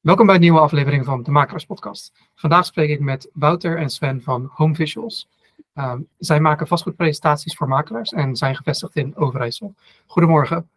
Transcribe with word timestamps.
Welkom 0.00 0.26
bij 0.26 0.34
een 0.34 0.40
nieuwe 0.40 0.60
aflevering 0.60 1.04
van 1.04 1.22
de 1.22 1.30
Makelaars 1.30 1.64
Podcast. 1.64 2.12
Vandaag 2.34 2.66
spreek 2.66 2.90
ik 2.90 3.00
met 3.00 3.30
Wouter 3.32 3.78
en 3.78 3.90
Sven 3.90 4.22
van 4.22 4.50
Home 4.52 4.74
Visuals. 4.74 5.28
Um, 5.74 6.08
zij 6.18 6.40
maken 6.40 6.66
vastgoedpresentaties 6.66 7.56
voor 7.56 7.68
makelaars 7.68 8.12
en 8.12 8.36
zijn 8.36 8.56
gevestigd 8.56 8.96
in 8.96 9.16
Overijssel. 9.16 9.74
Goedemorgen. 10.06 10.68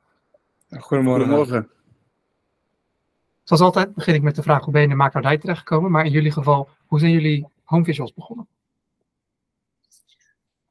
Goedemorgen. 0.79 1.25
Goedemorgen. 1.25 1.69
Zoals 3.43 3.61
altijd 3.61 3.93
begin 3.93 4.13
ik 4.13 4.21
met 4.21 4.35
de 4.35 4.43
vraag 4.43 4.63
hoe 4.63 4.73
ben 4.73 4.81
je 4.81 4.87
in 4.87 4.93
de 4.93 4.99
makelaardij 4.99 5.37
terechtgekomen, 5.37 5.91
maar 5.91 6.05
in 6.05 6.11
jullie 6.11 6.31
geval, 6.31 6.69
hoe 6.85 6.99
zijn 6.99 7.11
jullie 7.11 7.47
Home 7.63 7.83
Visuals 7.83 8.13
begonnen? 8.13 8.47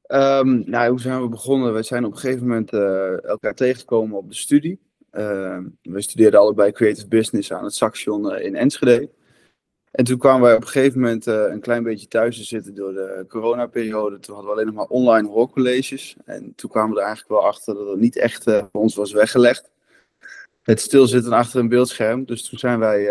Um, 0.06 0.70
nou, 0.70 0.90
hoe 0.90 1.00
zijn 1.00 1.22
we 1.22 1.28
begonnen? 1.28 1.74
We 1.74 1.82
zijn 1.82 2.04
op 2.04 2.12
een 2.12 2.18
gegeven 2.18 2.46
moment 2.46 2.72
uh, 2.72 3.24
elkaar 3.24 3.54
tegengekomen 3.54 4.16
op 4.16 4.28
de 4.28 4.34
studie. 4.34 4.80
Uh, 5.18 5.58
we 5.82 6.02
studeerden 6.02 6.40
allebei 6.40 6.72
creative 6.72 7.08
business 7.08 7.52
aan 7.52 7.64
het 7.64 7.74
Saxion 7.74 8.32
uh, 8.32 8.44
in 8.44 8.56
Enschede. 8.56 9.10
En 9.90 10.04
toen 10.04 10.18
kwamen 10.18 10.42
wij 10.42 10.54
op 10.54 10.62
een 10.62 10.68
gegeven 10.68 11.00
moment 11.00 11.26
uh, 11.26 11.44
een 11.48 11.60
klein 11.60 11.82
beetje 11.82 12.08
thuis 12.08 12.36
te 12.36 12.44
zitten 12.44 12.74
door 12.74 12.92
de 12.92 13.24
coronaperiode. 13.28 14.18
Toen 14.18 14.34
hadden 14.34 14.52
we 14.52 14.60
alleen 14.60 14.74
nog 14.74 14.80
maar 14.80 14.96
online 14.98 15.28
hoorcolleges. 15.28 16.16
En 16.24 16.52
toen 16.56 16.70
kwamen 16.70 16.94
we 16.94 17.00
er 17.00 17.06
eigenlijk 17.06 17.34
wel 17.40 17.46
achter 17.46 17.74
dat 17.74 17.88
het 17.88 17.98
niet 17.98 18.16
echt 18.16 18.44
voor 18.44 18.68
ons 18.72 18.94
was 18.94 19.12
weggelegd. 19.12 19.70
Het 20.62 20.80
stilzitten 20.80 21.32
achter 21.32 21.60
een 21.60 21.68
beeldscherm. 21.68 22.24
Dus 22.24 22.48
toen 22.48 22.58
zijn 22.58 22.78
wij, 22.78 23.04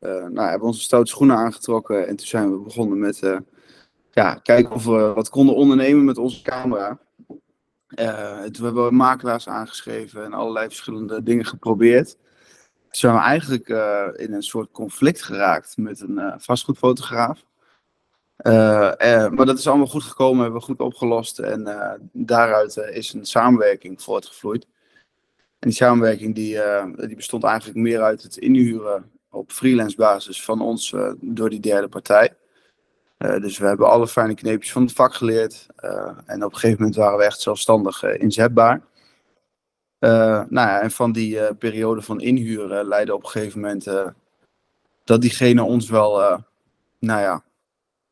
nou, 0.00 0.48
hebben 0.48 0.68
onze 0.68 0.80
stoute 0.80 1.10
schoenen 1.10 1.36
aangetrokken. 1.36 2.06
En 2.06 2.16
toen 2.16 2.26
zijn 2.26 2.50
we 2.50 2.58
begonnen 2.58 2.98
met 2.98 3.20
ja, 4.10 4.34
kijken 4.34 4.74
of 4.74 4.84
we 4.84 5.12
wat 5.14 5.28
konden 5.28 5.54
ondernemen 5.54 6.04
met 6.04 6.18
onze 6.18 6.42
camera. 6.42 6.98
Uh, 8.02 8.42
toen 8.42 8.64
hebben 8.64 8.84
we 8.84 8.94
makelaars 8.94 9.48
aangeschreven 9.48 10.24
en 10.24 10.32
allerlei 10.32 10.66
verschillende 10.66 11.22
dingen 11.22 11.44
geprobeerd. 11.44 12.08
Toen 12.08 13.00
zijn 13.00 13.14
we 13.14 13.20
eigenlijk 13.20 13.68
uh, 13.68 14.08
in 14.16 14.32
een 14.32 14.42
soort 14.42 14.70
conflict 14.70 15.22
geraakt 15.22 15.76
met 15.76 16.00
een 16.00 16.18
uh, 16.18 16.34
vastgoedfotograaf. 16.38 17.44
maar 19.30 19.46
dat 19.46 19.58
is 19.58 19.68
allemaal 19.68 19.86
goed 19.86 20.02
gekomen, 20.02 20.42
hebben 20.42 20.60
we 20.60 20.66
goed 20.66 20.80
opgelost 20.80 21.38
en 21.38 21.68
daaruit 22.12 22.76
is 22.76 23.12
een 23.12 23.26
samenwerking 23.26 24.02
voortgevloeid. 24.02 24.66
En 25.58 25.68
die 25.68 25.72
samenwerking 25.72 26.34
die, 26.34 26.58
die 27.06 27.16
bestond 27.16 27.44
eigenlijk 27.44 27.78
meer 27.78 28.02
uit 28.02 28.22
het 28.22 28.36
inhuren 28.36 29.10
op 29.30 29.52
freelance 29.52 29.96
basis 29.96 30.44
van 30.44 30.60
ons 30.60 30.94
door 31.20 31.50
die 31.50 31.60
derde 31.60 31.88
partij. 31.88 32.34
Uh, 33.22 33.40
dus 33.40 33.58
we 33.58 33.66
hebben 33.66 33.90
alle 33.90 34.08
fijne 34.08 34.34
kneepjes 34.34 34.72
van 34.72 34.82
het 34.82 34.92
vak 34.92 35.14
geleerd. 35.14 35.66
Uh, 35.84 36.10
en 36.26 36.44
op 36.44 36.52
een 36.52 36.58
gegeven 36.58 36.78
moment 36.78 36.96
waren 36.96 37.18
we 37.18 37.24
echt 37.24 37.40
zelfstandig 37.40 38.02
uh, 38.02 38.20
inzetbaar. 38.20 38.82
nou 39.98 40.48
ja, 40.50 40.80
en 40.80 40.90
van 40.90 41.12
die 41.12 41.54
periode 41.54 42.02
van 42.02 42.20
inhuren 42.20 42.86
leidde 42.86 43.14
op 43.14 43.22
een 43.22 43.30
gegeven 43.30 43.60
moment 43.60 44.12
dat 45.04 45.20
diegene 45.20 45.62
ons 45.62 45.90
wel 45.90 46.40
nou 46.98 47.20
ja, 47.20 47.42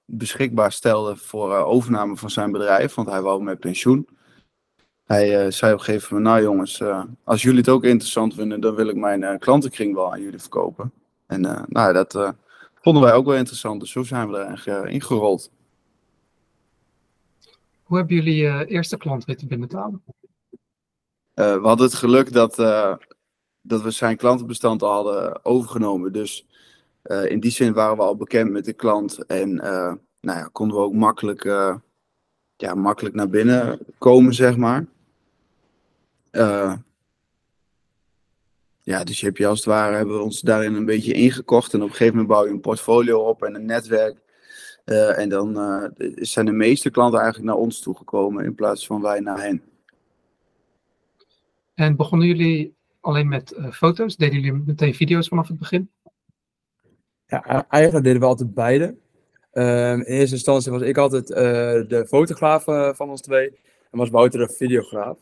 beschikbaar 0.04 0.72
stelde 0.72 1.16
voor 1.16 1.54
overname 1.54 2.16
van 2.16 2.30
zijn 2.30 2.52
bedrijf. 2.52 2.94
Want 2.94 3.08
hij 3.08 3.22
wou 3.22 3.42
met 3.42 3.60
pensioen. 3.60 4.08
Hij 5.04 5.50
zei 5.50 5.72
op 5.72 5.78
een 5.78 5.84
gegeven 5.84 6.14
moment, 6.14 6.34
nou 6.34 6.44
jongens, 6.44 6.82
als 7.24 7.42
jullie 7.42 7.58
het 7.58 7.68
ook 7.68 7.84
interessant 7.84 8.34
vinden, 8.34 8.60
dan 8.60 8.74
wil 8.74 8.88
ik 8.88 8.96
mijn 8.96 9.38
klantenkring 9.38 9.94
wel 9.94 10.12
aan 10.12 10.22
jullie 10.22 10.40
verkopen. 10.40 10.92
En 11.26 11.66
nou, 11.68 11.92
dat 11.92 12.34
vonden 12.80 13.02
wij 13.02 13.12
ook 13.12 13.26
wel 13.26 13.36
interessant. 13.36 13.80
Dus 13.80 13.90
zo 13.90 14.02
zijn 14.02 14.30
we 14.30 14.36
er 14.36 14.46
eigenlijk 14.46 14.86
uh, 14.86 14.92
ingerold. 14.92 15.50
Hoe 17.82 17.98
hebben 17.98 18.16
jullie 18.16 18.36
je 18.36 18.48
uh, 18.48 18.60
eerste 18.66 18.96
klant 18.96 19.24
weten 19.24 19.48
binnen 19.48 19.68
te 19.68 19.76
halen? 19.76 20.02
Uh, 21.34 21.54
we 21.54 21.66
hadden 21.66 21.86
het 21.86 21.94
geluk 21.94 22.32
dat, 22.32 22.56
dat 23.60 23.82
we 23.82 23.90
zijn 23.90 24.16
klantenbestand 24.16 24.82
al 24.82 24.92
hadden 24.92 25.44
overgenomen. 25.44 26.12
Dus 26.12 26.46
in 27.02 27.40
die 27.40 27.50
zin 27.50 27.72
waren 27.72 27.96
we 27.96 28.02
al 28.02 28.16
bekend 28.16 28.50
met 28.50 28.64
de 28.64 28.72
klant. 28.72 29.26
En 29.26 29.54
nou 30.20 30.38
ja, 30.38 30.48
konden 30.52 30.76
we 30.76 30.82
ook 30.82 30.94
makkelijk, 30.94 31.44
ja, 32.56 32.74
makkelijk 32.74 33.14
naar 33.14 33.28
binnen 33.28 33.78
komen, 33.98 34.34
zeg 34.34 34.56
maar. 34.56 34.86
Ja, 38.90 39.04
dus 39.04 39.20
je 39.20 39.26
hebt 39.26 39.38
je 39.38 39.46
als 39.46 39.58
het 39.58 39.68
ware, 39.68 39.96
hebben 39.96 40.16
we 40.16 40.22
ons 40.22 40.40
daarin 40.40 40.74
een 40.74 40.84
beetje 40.84 41.12
ingekocht. 41.12 41.74
En 41.74 41.82
op 41.82 41.88
een 41.88 41.94
gegeven 41.94 42.12
moment 42.14 42.32
bouw 42.32 42.44
je 42.44 42.50
een 42.50 42.60
portfolio 42.60 43.20
op 43.20 43.42
en 43.42 43.54
een 43.54 43.64
netwerk. 43.64 44.18
Uh, 44.84 45.18
en 45.18 45.28
dan 45.28 45.56
uh, 45.58 46.10
zijn 46.14 46.46
de 46.46 46.52
meeste 46.52 46.90
klanten 46.90 47.20
eigenlijk 47.20 47.50
naar 47.50 47.60
ons 47.60 47.80
toegekomen 47.80 48.44
in 48.44 48.54
plaats 48.54 48.86
van 48.86 49.02
wij 49.02 49.20
naar 49.20 49.42
hen. 49.42 49.62
En 51.74 51.96
begonnen 51.96 52.26
jullie 52.26 52.74
alleen 53.00 53.28
met 53.28 53.54
uh, 53.58 53.72
foto's? 53.72 54.16
Deden 54.16 54.40
jullie 54.40 54.62
meteen 54.66 54.94
video's 54.94 55.28
vanaf 55.28 55.48
het 55.48 55.58
begin? 55.58 55.90
Ja, 57.26 57.66
eigenlijk 57.68 58.04
deden 58.04 58.20
we 58.20 58.26
altijd 58.26 58.54
beide. 58.54 58.96
Ehm, 59.52 59.98
in 59.98 60.04
eerste 60.04 60.34
instantie 60.34 60.72
was 60.72 60.82
ik 60.82 60.98
altijd 60.98 61.26
de 61.26 62.04
fotograaf 62.08 62.64
van 62.96 63.10
ons 63.10 63.20
twee. 63.20 63.48
En 63.90 63.98
was 63.98 64.10
Wouter 64.10 64.46
de 64.46 64.54
videograaf. 64.54 65.18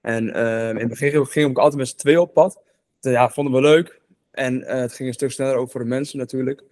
En 0.00 0.34
ehm, 0.34 0.76
in 0.76 0.88
het 0.88 0.88
begin 0.88 1.26
ging 1.26 1.50
ik 1.50 1.58
altijd 1.58 1.78
met 1.78 1.88
z'n 1.88 1.96
twee 1.96 2.20
op 2.20 2.34
pad 2.34 2.70
ja, 3.10 3.30
vonden 3.30 3.54
we 3.54 3.60
leuk. 3.60 4.00
En 4.30 4.60
uh, 4.60 4.66
het 4.68 4.92
ging 4.92 5.08
een 5.08 5.14
stuk 5.14 5.30
sneller 5.30 5.54
ook 5.54 5.70
voor 5.70 5.80
de 5.80 5.86
mensen 5.86 6.18
natuurlijk. 6.18 6.62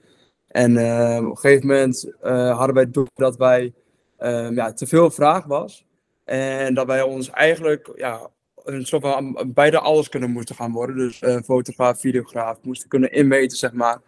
En 0.48 0.76
uh, 0.76 1.16
op 1.20 1.30
een 1.30 1.36
gegeven 1.36 1.66
moment 1.66 2.12
hadden 2.22 2.74
wij 2.74 2.90
door 2.90 3.08
dat 3.14 3.36
wij 3.36 3.72
ehm, 4.18 4.54
ja, 4.54 4.72
te 4.72 4.86
veel 4.86 5.10
vraag 5.10 5.44
was. 5.44 5.86
En 6.24 6.74
dat 6.74 6.86
wij 6.86 7.02
ons 7.02 7.30
eigenlijk 7.30 7.92
ja, 7.96 8.30
een 8.64 8.86
soort 8.86 9.02
van 9.02 9.52
beide 9.54 9.78
alles 9.78 10.08
kunnen 10.08 10.30
moesten 10.30 10.54
gaan 10.54 10.72
worden. 10.72 10.96
Dus 10.96 11.22
fotograaf, 11.44 12.00
videograaf, 12.00 12.58
moesten 12.62 12.88
kunnen 12.88 13.12
inmeten, 13.12 13.56
zeg 13.56 13.72
maar. 13.72 14.00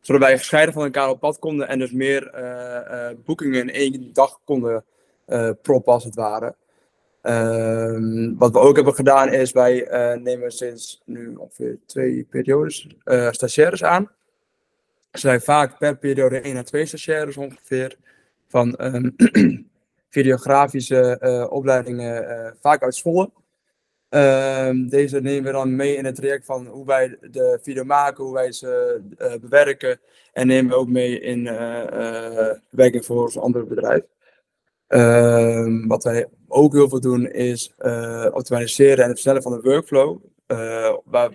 Zodat 0.00 0.22
wij 0.22 0.38
gescheiden 0.38 0.74
van 0.74 0.84
elkaar 0.84 1.08
op 1.08 1.20
pad 1.20 1.38
konden 1.38 1.68
en 1.68 1.78
dus 1.78 1.92
meer 1.92 2.30
boekingen 3.24 3.60
in 3.60 3.70
één 3.70 4.12
dag 4.12 4.40
konden 4.44 4.84
proppen 5.62 5.92
als 5.92 6.04
het 6.04 6.14
ware. 6.14 6.54
Um, 7.28 8.38
wat 8.38 8.52
we 8.52 8.58
ook 8.58 8.76
hebben 8.76 8.94
gedaan 8.94 9.32
is, 9.32 9.52
wij 9.52 9.90
uh, 9.90 10.22
nemen 10.22 10.50
sinds 10.52 11.02
nu 11.04 11.34
ongeveer 11.34 11.78
twee 11.86 12.26
periodes 12.30 12.86
uh, 13.04 13.30
stagiaires 13.30 13.84
aan. 13.84 14.10
Er 15.10 15.18
zijn 15.18 15.40
vaak 15.40 15.78
per 15.78 15.96
periode 15.96 16.40
één 16.40 16.56
à 16.56 16.62
twee 16.62 16.86
stagiaires 16.86 17.36
ongeveer 17.36 17.96
van 18.46 18.78
um, 18.80 19.14
videografische 20.16 21.18
uh, 21.20 21.52
opleidingen, 21.52 22.56
vaak 22.60 22.82
uit 22.82 22.94
Zwolle. 22.94 23.30
Um, 24.08 24.88
deze 24.88 25.20
nemen 25.20 25.44
we 25.44 25.52
dan 25.52 25.76
mee 25.76 25.96
in 25.96 26.04
het 26.04 26.14
traject 26.14 26.44
van 26.44 26.66
hoe 26.66 26.86
wij 26.86 27.16
de 27.20 27.58
video 27.62 27.84
maken, 27.84 28.24
hoe 28.24 28.34
wij 28.34 28.52
ze 28.52 29.00
bewerken. 29.40 30.00
En 30.32 30.46
nemen 30.46 30.70
we 30.70 30.76
ook 30.76 30.88
mee 30.88 31.20
in 31.20 31.44
werking 32.70 33.04
voor 33.04 33.22
ons 33.22 33.38
andere 33.38 33.64
bedrijf. 33.64 34.02
Uh, 34.88 35.86
wat 35.86 36.04
wij 36.04 36.26
ook 36.48 36.72
heel 36.72 36.88
veel 36.88 37.00
doen 37.00 37.30
is 37.30 37.72
uh, 37.78 38.26
optimaliseren 38.32 38.96
en 38.96 39.10
het 39.10 39.10
versnellen 39.10 39.42
van 39.42 39.52
de 39.52 39.60
workflow. 39.60 40.18
Uh, 40.46 40.94
waar 41.04 41.30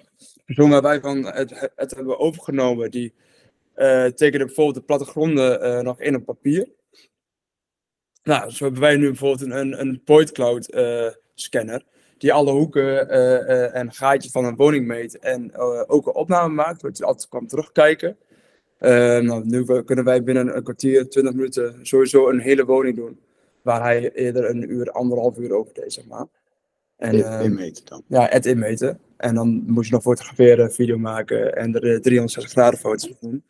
personen 0.46 0.82
wij 0.82 1.00
van 1.00 1.26
het, 1.26 1.72
het 1.76 1.96
hebben 1.96 2.20
overgenomen, 2.20 2.92
die 2.92 3.14
uh, 3.76 4.06
tekenen 4.06 4.46
bijvoorbeeld 4.46 4.76
de 4.76 4.82
plattegronden 4.82 5.84
nog 5.84 6.02
in 6.02 6.16
op 6.16 6.26
papier. 6.26 6.68
Nou, 8.24 8.50
zo 8.50 8.64
hebben 8.64 8.82
wij 8.82 8.96
nu 8.96 9.08
bijvoorbeeld 9.08 9.52
een, 9.52 9.80
een 9.80 10.02
point 10.04 10.32
cloud 10.32 10.76
scanner 11.36 11.84
die 12.18 12.34
alle 12.34 12.52
hoeken 12.52 13.10
en 13.74 13.94
gaatjes 13.94 14.32
van 14.32 14.46
een 14.46 14.56
woning 14.56 14.88
meet 14.88 15.20
en 15.20 15.58
ook 15.88 16.08
een 16.08 16.14
opname 16.14 16.54
maakt, 16.54 16.82
waar 16.82 16.92
je 16.94 17.06
altijd 17.06 17.30
kan 17.30 17.48
terugkijken. 17.48 18.18
nou, 18.80 19.46
nu 19.46 19.84
kunnen 19.84 20.06
wij 20.06 20.24
binnen 20.24 20.56
een 20.56 20.64
kwartier, 20.64 21.10
20 21.10 21.34
minuten 21.34 21.80
sowieso 21.82 22.30
een 22.30 22.40
hele 22.40 22.66
woning 22.66 22.96
doen 22.96 23.20
waar 23.64 23.82
hij 23.82 24.12
eerder 24.12 24.50
een 24.50 24.72
uur, 24.72 24.92
anderhalf 24.92 25.38
uur 25.38 25.54
over 25.54 25.74
deed, 25.74 25.94
zeg 25.94 26.06
maar. 26.06 26.26
En, 26.98 27.16
uh, 27.16 27.44
inmeten 27.44 27.86
dan? 27.86 28.04
Ja, 28.08 28.28
het 28.30 28.46
inmeten. 28.46 29.00
En 29.18 29.36
dan 29.36 29.64
moet 29.68 29.86
je 29.86 29.92
nog 29.92 30.02
fotograferen, 30.02 30.72
video 30.72 30.98
maken 30.98 31.56
en 31.56 31.74
er 31.74 32.02
360 32.02 32.52
graden 32.52 32.80
foto's 32.80 33.20
doen. 33.20 33.44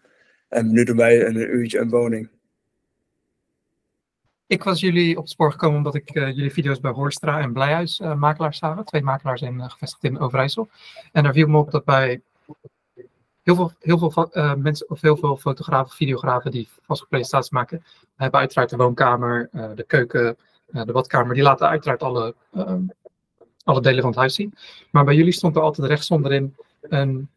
En 0.50 0.72
nu 0.72 0.84
doen 0.84 0.98
wij 0.98 1.26
een 1.26 1.36
uurtje 1.36 1.80
een 1.80 1.90
woning. 1.90 2.30
Ik 4.48 4.64
was 4.64 4.80
jullie 4.80 5.18
op 5.18 5.24
het 5.24 5.32
spoor 5.32 5.52
gekomen 5.52 5.78
omdat 5.78 5.96
ik 5.96 6.16
uh, 6.16 6.36
jullie 6.36 6.52
video's 6.52 6.80
bij 6.80 6.92
Horstra 6.92 7.40
en 7.40 7.54
Blijhuis 7.54 8.00
uh, 8.00 8.16
makelaars 8.16 8.58
zagen. 8.58 8.86
Twee 8.86 9.02
makelaars 9.02 9.42
in, 9.42 9.56
uh, 9.56 9.70
gevestigd 9.70 10.04
in 10.04 10.20
Overijssel. 10.20 10.70
En 11.12 11.24
daar 11.24 11.34
viel 11.34 11.48
me 11.48 11.58
op 11.58 11.72
dat 11.72 11.86
bij 11.86 12.22
heel 13.44 13.56
veel, 13.56 13.72
heel 13.80 13.98
veel 13.98 14.30
uh, 14.34 14.54
mensen, 14.54 14.90
of 14.90 15.02
heel 15.02 15.18
veel 15.18 15.38
fotografen, 15.38 15.96
videografen 15.96 16.52
die 16.52 16.70
vaste 16.82 17.06
presentaties 17.06 17.52
maken, 17.52 17.84
hebben 18.16 18.40
uiteraard 18.40 18.70
de 18.70 18.76
woonkamer, 18.76 19.50
uh, 19.54 19.66
de 19.76 19.84
keuken, 19.84 20.38
uh, 20.72 20.84
de 20.84 20.92
badkamer. 20.92 21.34
Die 21.34 21.44
laten 21.44 21.68
uiteraard 21.68 22.04
alle, 22.04 22.36
ehm, 22.54 22.82
alle 23.64 23.82
delen 23.82 24.02
van 24.02 24.10
het 24.10 24.20
huis 24.20 24.36
zien. 24.36 24.54
Maar 24.92 25.04
bij 25.04 25.16
jullie 25.16 25.32
stond 25.32 25.56
er 25.56 25.62
altijd 25.62 25.88
rechts 25.88 26.12
onderin 26.12 26.56
een, 26.82 27.30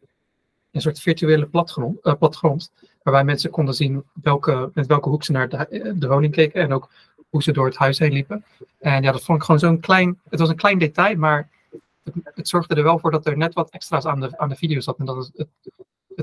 een 0.71 0.81
soort 0.81 0.99
virtuele 0.99 1.45
platgrond, 1.45 2.17
platgrond, 2.19 2.71
waarbij 3.03 3.23
mensen 3.23 3.49
konden 3.49 3.73
zien 3.73 4.03
welke, 4.21 4.71
met 4.73 4.87
welke 4.87 5.09
hoek 5.09 5.23
ze 5.23 5.31
naar 5.31 5.49
de, 5.49 6.07
woning 6.07 6.33
keken 6.33 6.61
en 6.61 6.73
ook 6.73 6.89
hoe 7.29 7.43
ze 7.43 7.51
door 7.51 7.65
het 7.65 7.75
huis 7.75 7.99
heen 7.99 8.13
liepen. 8.13 8.45
En 8.79 9.03
ja, 9.03 9.11
dat 9.11 9.23
vond 9.23 9.37
ik 9.37 9.43
gewoon 9.43 9.59
zo'n 9.59 9.79
klein, 9.79 10.19
het 10.29 10.39
was 10.39 10.49
een 10.49 10.55
klein 10.55 10.77
detail, 10.77 11.15
maar 11.15 11.49
het, 12.03 12.13
het, 12.23 12.47
zorgde 12.47 12.75
er 12.75 12.83
wel 12.83 12.99
voor 12.99 13.11
dat 13.11 13.25
er 13.25 13.37
net 13.37 13.53
wat 13.53 13.69
extra's 13.69 14.05
aan 14.05 14.19
de, 14.19 14.37
aan 14.37 14.49
de 14.49 14.55
video 14.55 14.79
zat. 14.79 14.97
En 14.97 15.05
dat 15.05 15.31
het 15.35 15.47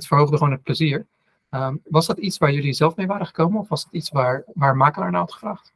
verhoogde 0.02 0.36
gewoon 0.36 0.52
het 0.52 0.62
plezier. 0.62 1.06
Ehm, 1.50 1.76
was 1.84 2.06
dat 2.06 2.18
iets 2.18 2.38
waar 2.38 2.52
jullie 2.52 2.72
zelf 2.72 2.96
mee 2.96 3.06
waren 3.06 3.26
gekomen 3.26 3.60
of 3.60 3.68
was 3.68 3.84
het 3.84 3.92
iets 3.92 4.10
waar, 4.10 4.44
waar 4.54 4.76
makelaar 4.76 5.10
naar 5.10 5.20
had 5.20 5.32
gevraagd? 5.32 5.72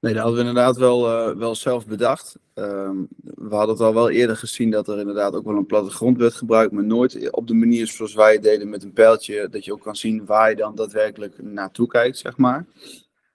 Nee, 0.00 0.14
dat 0.14 0.22
hadden 0.22 0.42
we 0.42 0.48
inderdaad 0.48 0.76
wel, 0.76 1.08
eh, 1.08 1.36
wel 1.36 1.54
zelf 1.54 1.86
bedacht. 1.86 2.38
Ehm, 2.54 2.96
we 3.20 3.54
hadden 3.54 3.74
het 3.74 3.80
al 3.80 3.94
wel 3.94 4.10
eerder 4.10 4.36
gezien 4.36 4.70
dat 4.70 4.88
er 4.88 4.98
inderdaad 4.98 5.34
ook 5.34 5.44
wel 5.44 5.56
een 5.56 5.66
plattegrond 5.66 6.18
werd 6.18 6.34
gebruikt, 6.34 6.72
maar 6.72 6.84
nooit 6.84 7.30
op 7.30 7.46
de 7.46 7.54
manier 7.54 7.86
zoals 7.86 8.14
wij 8.14 8.32
het 8.32 8.42
deden 8.42 8.68
met 8.68 8.82
een 8.82 8.92
pijltje, 8.92 9.48
dat 9.48 9.64
je 9.64 9.72
ook 9.72 9.82
kan 9.82 9.96
zien 9.96 10.26
waar 10.26 10.50
je 10.50 10.56
dan 10.56 10.74
daadwerkelijk 10.74 11.42
naartoe 11.42 11.86
kijkt, 11.86 12.18
zeg 12.18 12.36
maar. 12.36 12.66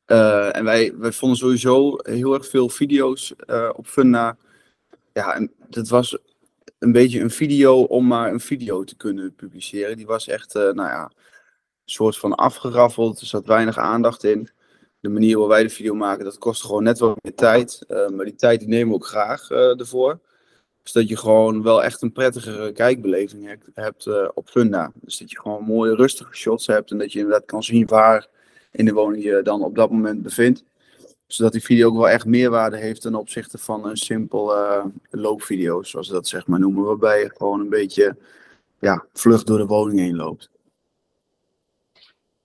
Eh, 0.06 0.56
en 0.56 0.64
wij, 0.64 0.94
vonden 1.00 1.38
sowieso 1.38 1.98
heel 2.04 2.34
erg 2.34 2.48
veel 2.48 2.70
video's 2.70 3.34
uh, 3.48 3.70
op 3.74 3.88
Funda. 3.88 4.38
Ja, 5.14 5.36
en 5.36 5.52
dat 5.70 5.88
was 5.88 6.18
een 6.82 6.92
beetje 6.92 7.20
een 7.20 7.32
video 7.32 7.82
om 7.82 8.08
maar 8.08 8.32
een 8.32 8.40
video 8.40 8.84
te 8.84 8.96
kunnen 8.96 9.36
publiceren. 9.36 9.98
Die 9.98 10.06
was 10.06 10.28
echt, 10.28 10.54
nou 10.54 10.76
ja, 10.76 11.04
een 11.04 11.12
soort 11.86 12.18
van 12.18 12.36
afgeraffeld. 12.36 13.20
Er 13.20 13.28
zat 13.28 13.46
weinig 13.46 13.78
aandacht 13.78 14.24
in 14.24 14.50
de 15.02 15.10
manier 15.10 15.32
waarop 15.32 15.50
wij 15.50 15.64
de 15.64 15.70
video 15.70 15.94
maken, 15.94 16.26
dat 16.26 16.38
kost 16.38 16.64
gewoon 16.64 16.84
net 16.84 17.00
wat 17.00 17.18
meer 17.22 17.36
tijd. 17.36 17.84
Uh, 17.88 18.10
maar 18.10 18.26
die 18.26 18.36
tijd 18.36 18.60
die 18.60 18.70
nemen 18.70 18.88
we 18.88 18.94
ook 18.94 19.06
graag 19.06 19.50
uh, 19.50 19.80
ervoor. 19.80 20.20
Dus 20.84 21.08
je 21.08 21.18
gewoon 21.18 21.64
wel 21.64 21.84
echt 21.84 22.02
een 22.02 22.12
prettigere 22.12 22.72
kijkbeleving 22.72 23.58
hebt, 23.74 24.34
op 24.34 24.50
Funda. 24.50 24.92
Dus 24.96 25.18
dat 25.18 25.32
je 25.32 25.40
gewoon 25.40 25.64
mooie 25.64 25.96
rustige 25.96 26.36
shots 26.36 26.68
hebt 26.68 26.92
en 26.92 26.98
dat 26.98 27.12
je 27.14 27.20
inderdaad 27.20 27.46
kan 27.46 27.64
zien 27.64 27.86
waar 27.86 28.28
in 28.72 28.86
de 28.86 28.94
woning 28.94 29.24
je 29.24 29.42
dan 29.44 29.64
op 29.64 29.76
dat 29.76 29.92
moment 29.92 30.22
bevindt. 30.22 30.64
Zodat 31.32 31.52
die 31.52 31.64
video 31.64 31.88
ook 31.88 31.96
wel 31.96 32.10
echt 32.10 32.26
meerwaarde 32.26 32.78
heeft 32.78 33.02
ten 33.02 33.16
opzichte 33.16 33.58
van 33.58 33.86
een 33.86 33.98
simpel 33.98 34.54
loopvideo, 35.10 35.84
zoals 35.84 36.08
we 36.08 36.14
dat 36.14 36.28
zeg 36.28 36.48
maar 36.48 36.60
noemen. 36.60 36.84
Waarbij 36.84 37.20
je 37.20 37.32
gewoon 37.38 37.60
een 37.60 37.70
beetje 37.70 38.18
ja, 38.80 39.06
vlug 39.14 39.44
door 39.44 39.58
de 39.58 39.66
woning 39.66 40.00
heen 40.00 40.16
loopt. 40.16 40.50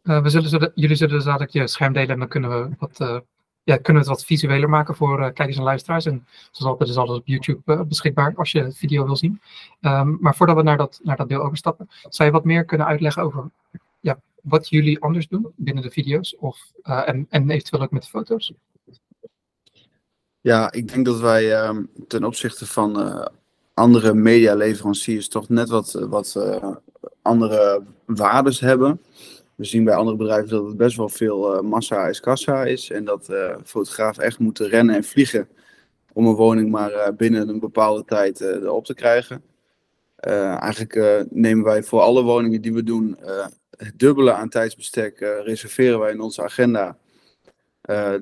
Uh, 0.02 0.22
we 0.22 0.30
zullen, 0.30 0.72
jullie 0.74 0.96
zullen 0.96 1.14
dus 1.14 1.24
dadelijk 1.24 1.50
je 1.50 1.68
scherm 1.68 1.92
delen 1.92 2.08
en 2.08 2.18
dan 2.18 2.28
kunnen 2.28 2.50
we, 2.50 2.76
wat, 2.78 3.00
uh, 3.00 3.18
ja, 3.62 3.76
kunnen 3.76 4.02
we 4.02 4.08
het 4.08 4.18
wat 4.18 4.24
visueler 4.24 4.68
maken 4.68 4.94
voor 4.94 5.20
uh, 5.20 5.24
kijkers 5.32 5.56
en 5.56 5.62
luisteraars. 5.62 6.06
En 6.06 6.26
zoals 6.50 6.72
altijd 6.72 6.90
is 6.90 6.96
alles 6.96 7.18
op 7.18 7.26
YouTube 7.26 7.84
beschikbaar 7.84 8.32
als 8.36 8.52
je 8.52 8.62
het 8.62 8.76
video 8.76 9.04
wil 9.04 9.16
zien. 9.16 9.40
Um, 9.80 10.18
maar 10.20 10.36
voordat 10.36 10.56
we 10.56 10.62
naar 10.62 10.76
dat, 10.76 11.00
naar 11.02 11.16
dat 11.16 11.28
deel 11.28 11.42
overstappen, 11.42 11.88
zou 12.08 12.28
je 12.28 12.34
wat 12.34 12.44
meer 12.44 12.64
kunnen 12.64 12.86
uitleggen 12.86 13.22
over 13.22 13.50
ja, 14.00 14.20
wat 14.42 14.68
jullie 14.68 15.00
anders 15.00 15.28
doen 15.28 15.52
binnen 15.56 15.82
de 15.82 15.90
video's 15.90 16.36
of, 16.38 16.72
en, 16.82 17.26
en 17.30 17.50
eventueel 17.50 17.82
ook 17.82 17.90
met 17.90 18.02
de 18.02 18.08
foto's? 18.08 18.52
Ja, 20.46 20.72
ik 20.72 20.92
denk 20.92 21.04
dat 21.04 21.20
wij 21.20 21.66
um, 21.68 21.90
ten 22.08 22.24
opzichte 22.24 22.66
van 22.66 23.22
andere 23.74 24.14
medialeveranciers 24.14 25.28
toch 25.28 25.48
net 25.48 25.68
wat, 25.68 25.92
wat 25.92 26.36
andere 27.22 27.82
waardes 28.04 28.60
hebben. 28.60 29.00
We 29.54 29.64
zien 29.64 29.84
bij 29.84 29.94
andere 29.94 30.16
bedrijven 30.16 30.48
dat 30.48 30.66
het 30.66 30.76
best 30.76 30.96
wel 30.96 31.08
veel 31.08 31.56
uh, 31.56 31.60
massa 31.60 32.06
is 32.08 32.20
kassa 32.20 32.64
is. 32.64 32.90
En 32.90 33.04
dat 33.04 33.28
uh, 33.30 33.56
fotografen 33.64 34.22
echt 34.22 34.38
moeten 34.38 34.68
rennen 34.68 34.94
en 34.94 35.04
vliegen 35.04 35.48
om 36.12 36.26
een 36.26 36.34
woning 36.34 36.70
maar 36.70 36.92
uh, 36.92 37.08
binnen 37.16 37.48
een 37.48 37.60
bepaalde 37.60 38.04
tijd 38.04 38.40
erop 38.40 38.84
te 38.84 38.94
krijgen. 38.94 39.42
eigenlijk 40.60 41.24
nemen 41.30 41.64
wij 41.64 41.82
voor 41.82 42.00
alle 42.00 42.22
woningen 42.22 42.60
die 42.60 42.74
we 42.74 42.82
doen 42.82 43.18
het 43.70 43.98
dubbele 43.98 44.32
aan 44.32 44.48
tijdsbestek 44.48 45.18
reserveren 45.44 45.98
wij 45.98 46.12
in 46.12 46.20
onze 46.20 46.42
agenda. 46.42 46.96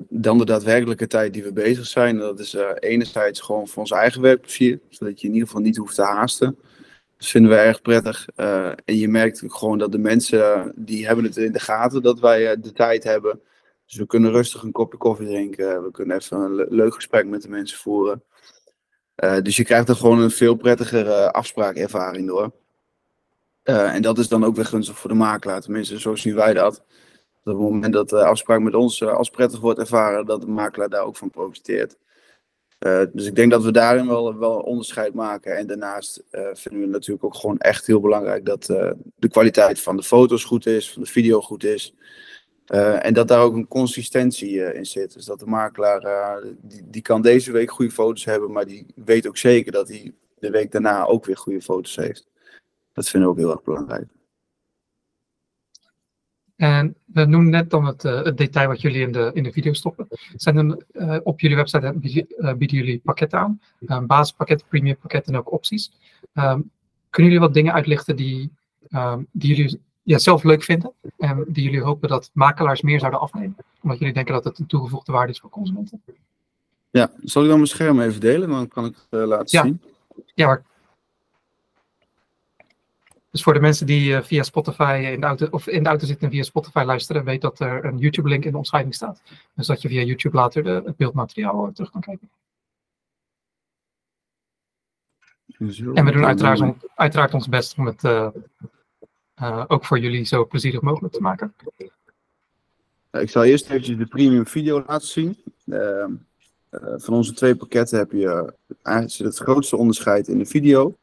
Dan 0.09 0.37
de 0.37 0.45
daadwerkelijke 0.45 1.07
tijd 1.07 1.33
die 1.33 1.43
we 1.43 1.53
bezig 1.53 1.85
zijn. 1.85 2.17
Dat 2.17 2.39
is 2.39 2.57
enerzijds 2.79 3.41
gewoon 3.41 3.67
voor 3.67 3.81
ons 3.81 3.91
eigen 3.91 4.21
werkplezier, 4.21 4.79
zodat 4.89 5.21
je 5.21 5.27
in 5.27 5.33
ieder 5.33 5.47
geval 5.47 5.63
niet 5.63 5.77
hoeft 5.77 5.95
te 5.95 6.03
haasten. 6.03 6.57
Dat 7.17 7.27
vinden 7.27 7.51
we 7.51 7.57
erg 7.57 7.81
prettig. 7.81 8.27
Uh, 8.37 8.67
en 8.67 8.97
je 8.97 9.07
merkt 9.07 9.43
gewoon 9.45 9.77
dat 9.77 9.91
de 9.91 9.97
mensen, 9.97 10.71
die 10.75 11.07
hebben 11.07 11.25
het 11.25 11.37
in 11.37 11.51
de 11.51 11.59
gaten 11.59 12.01
dat 12.01 12.19
wij 12.19 12.59
de 12.59 12.71
tijd 12.71 13.03
hebben. 13.03 13.41
Dus 13.85 13.95
we 13.95 14.05
kunnen 14.05 14.31
rustig 14.31 14.63
een 14.63 14.71
kopje 14.71 14.97
koffie 14.97 15.27
drinken. 15.27 15.83
We 15.83 15.91
kunnen 15.91 16.17
even 16.17 16.37
een 16.37 16.65
leuk 16.69 16.93
gesprek 16.93 17.25
met 17.25 17.41
de 17.41 17.49
mensen 17.49 17.77
voeren. 17.77 18.23
Dus 19.15 19.55
je 19.55 19.63
krijgt 19.63 19.89
er 19.89 19.95
gewoon 19.95 20.19
een 20.19 20.31
veel 20.31 20.55
prettigere 20.55 21.31
afspraakervaring 21.31 22.27
door. 22.27 22.51
en 23.63 24.01
dat 24.01 24.17
is 24.17 24.27
dan 24.27 24.45
ook 24.45 24.55
weer 24.55 24.65
gunstig 24.65 24.97
voor 24.97 25.09
de 25.09 25.15
makelaar. 25.15 25.61
Tenminste, 25.61 25.99
zo 25.99 26.15
zien 26.15 26.35
wij 26.35 26.53
dat. 26.53 26.83
Op 27.45 27.59
het 27.59 27.71
moment 27.71 27.93
dat 27.93 28.09
de 28.09 28.25
afspraak 28.25 28.59
met 28.59 28.75
ons 28.75 29.03
als 29.03 29.29
prettig 29.29 29.59
wordt 29.59 29.79
ervaren, 29.79 30.25
dat 30.25 30.41
de 30.41 30.47
makelaar 30.47 30.89
daar 30.89 31.03
ook 31.03 31.17
van 31.17 31.29
profiteert. 31.29 31.97
Uh, 32.79 33.01
dus 33.13 33.25
ik 33.25 33.35
denk 33.35 33.51
dat 33.51 33.63
we 33.63 33.71
daarin 33.71 34.07
wel, 34.07 34.37
wel 34.37 34.59
onderscheid 34.59 35.13
maken. 35.13 35.57
En 35.57 35.67
daarnaast 35.67 36.23
uh, 36.31 36.47
vinden 36.53 36.81
we 36.81 36.87
natuurlijk 36.87 37.25
ook 37.25 37.35
gewoon 37.35 37.57
echt 37.57 37.87
heel 37.87 37.99
belangrijk 37.99 38.45
dat 38.45 38.65
de 39.15 39.27
kwaliteit 39.29 39.79
van 39.79 39.97
de 39.97 40.03
foto's 40.03 40.43
goed 40.43 40.65
is, 40.65 40.93
van 40.93 41.01
de 41.01 41.09
video 41.09 41.41
goed 41.41 41.63
is. 41.63 41.93
en 42.65 43.13
dat 43.13 43.27
daar 43.27 43.41
ook 43.41 43.55
een 43.55 43.67
consistentie 43.67 44.73
in 44.73 44.85
zit. 44.85 45.13
Dus 45.13 45.25
dat 45.25 45.39
de 45.39 45.45
makelaar, 45.45 46.43
die 46.83 47.01
kan 47.01 47.21
deze 47.21 47.51
week 47.51 47.71
goede 47.71 47.91
foto's 47.91 48.25
hebben, 48.25 48.51
maar 48.51 48.65
die 48.65 48.85
weet 48.95 49.27
ook 49.27 49.37
zeker 49.37 49.71
dat 49.71 49.87
hij 49.87 50.13
de 50.39 50.49
week 50.49 50.71
daarna 50.71 51.05
ook 51.05 51.25
weer 51.25 51.37
goede 51.37 51.61
foto's 51.61 51.95
heeft. 51.95 52.27
Dat 52.93 53.09
vinden 53.09 53.29
we 53.29 53.35
ook 53.35 53.41
heel 53.41 53.51
erg 53.51 53.63
belangrijk. 53.63 54.07
En 56.55 56.95
we 57.05 57.25
noemen 57.25 57.49
net 57.49 57.69
dan 57.69 57.85
het, 57.85 58.03
uh, 58.03 58.23
het, 58.23 58.37
detail 58.37 58.67
wat 58.67 58.81
jullie 58.81 59.01
in 59.01 59.11
de, 59.11 59.31
in 59.33 59.43
de 59.43 59.51
video 59.51 59.73
stoppen. 59.73 60.07
Zijn 60.35 60.57
er, 60.57 60.85
uh, 60.93 61.17
op 61.23 61.39
jullie 61.39 61.55
website 61.55 61.93
bieden, 61.95 62.25
uh, 62.37 62.53
bieden 62.53 62.77
jullie 62.77 63.01
pakketten 63.03 63.39
aan. 63.39 63.61
Um, 63.87 64.05
basispakket, 64.05 64.65
premium 64.67 64.97
pakket 64.97 65.27
en 65.27 65.37
ook 65.37 65.51
opties. 65.51 65.91
Um, 66.33 66.71
kunnen 67.09 67.31
jullie 67.31 67.39
wat 67.39 67.53
dingen 67.53 67.73
uitlichten 67.73 68.15
die, 68.15 68.51
um, 68.89 69.27
die 69.31 69.55
jullie 69.55 69.81
ja, 70.03 70.17
zelf 70.17 70.43
leuk 70.43 70.63
vinden? 70.63 70.91
En 71.17 71.45
die 71.47 71.63
jullie 71.63 71.81
hopen 71.81 72.09
dat 72.09 72.29
makelaars 72.33 72.81
meer 72.81 72.99
zouden 72.99 73.19
afnemen? 73.19 73.55
Omdat 73.81 73.99
jullie 73.99 74.13
denken 74.13 74.33
dat 74.33 74.43
het 74.43 74.59
een 74.59 74.67
toegevoegde 74.67 75.11
waarde 75.11 75.31
is 75.31 75.39
voor 75.39 75.49
consumenten? 75.49 76.01
Ja, 76.89 77.11
zal 77.23 77.41
ik 77.41 77.47
dan 77.47 77.57
mijn 77.57 77.69
scherm 77.69 77.99
even 77.99 78.19
delen? 78.19 78.49
Dan 78.49 78.67
kan 78.67 78.85
ik 78.85 78.95
het 79.09 79.27
laten 79.27 79.47
ja. 79.49 79.63
zien. 79.63 79.81
Ja, 80.33 80.47
maar 80.47 80.63
dus 83.35 83.43
voor 83.43 83.53
de 83.53 83.59
mensen 83.59 83.85
die 83.85 84.09
uh, 84.09 84.21
via 84.21 84.43
Spotify 84.43 85.09
in 85.11 85.19
de, 85.19 85.25
auto, 85.25 85.47
of 85.49 85.67
in 85.67 85.83
de 85.83 85.89
auto 85.89 86.05
zitten 86.05 86.25
en 86.27 86.33
via 86.33 86.43
Spotify 86.43 86.83
luisteren, 86.85 87.23
weet 87.23 87.41
dat 87.41 87.59
er 87.59 87.85
een 87.85 87.97
YouTube-link 87.97 88.45
in 88.45 88.51
de 88.51 88.57
omschrijving 88.57 88.95
staat. 88.95 89.21
Dus 89.55 89.67
dat 89.67 89.81
je 89.81 89.87
via 89.87 90.01
YouTube 90.01 90.35
later 90.35 90.63
de, 90.63 90.81
het 90.85 90.97
beeldmateriaal 90.97 91.71
terug 91.73 91.91
kan 91.91 92.01
kijken. 92.01 92.29
En 95.93 96.05
we 96.05 96.11
doen 96.11 96.25
uiteraard, 96.25 96.59
on, 96.59 96.81
uiteraard, 96.95 97.33
ons 97.33 97.49
best 97.49 97.77
om 97.77 97.85
het 97.85 98.03
ook 99.67 99.85
voor 99.85 99.99
jullie 99.99 100.23
zo 100.23 100.45
plezierig 100.45 100.81
mogelijk 100.81 101.13
te 101.13 101.21
maken. 101.21 101.53
Ik 103.11 103.29
zal 103.29 103.43
eerst 103.43 103.69
even 103.69 103.97
de 103.97 104.05
premium 104.05 104.47
video 104.47 104.83
laten 104.87 105.07
zien. 105.07 105.37
Ehm, 105.65 106.11
van 106.97 107.13
onze 107.13 107.33
twee 107.33 107.55
pakketten 107.55 107.97
heb 107.97 108.11
je 108.11 108.53
het 109.23 109.37
grootste 109.37 109.77
onderscheid 109.77 110.27
in 110.27 110.37
de 110.37 110.45
video. 110.45 110.97